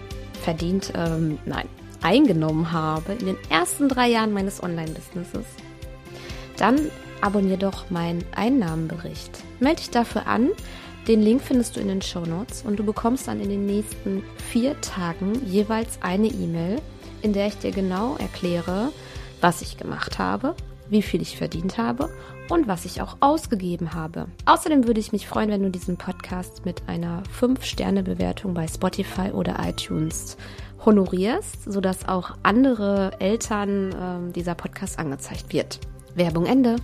[0.43, 1.67] verdient, ähm, nein,
[2.01, 5.45] eingenommen habe in den ersten drei Jahren meines Online-Businesses?
[6.57, 6.79] Dann
[7.21, 9.43] abonniere doch meinen Einnahmenbericht.
[9.59, 10.49] Melde dich dafür an.
[11.07, 14.23] Den Link findest du in den Show Notes und du bekommst dann in den nächsten
[14.51, 16.79] vier Tagen jeweils eine E-Mail,
[17.23, 18.91] in der ich dir genau erkläre,
[19.41, 20.55] was ich gemacht habe,
[20.89, 22.11] wie viel ich verdient habe
[22.51, 24.27] und was ich auch ausgegeben habe.
[24.45, 29.57] Außerdem würde ich mich freuen, wenn du diesen Podcast mit einer 5-Sterne-Bewertung bei Spotify oder
[29.65, 30.35] iTunes
[30.85, 35.79] honorierst, sodass auch andere Eltern äh, dieser Podcast angezeigt wird.
[36.15, 36.75] Werbung Ende.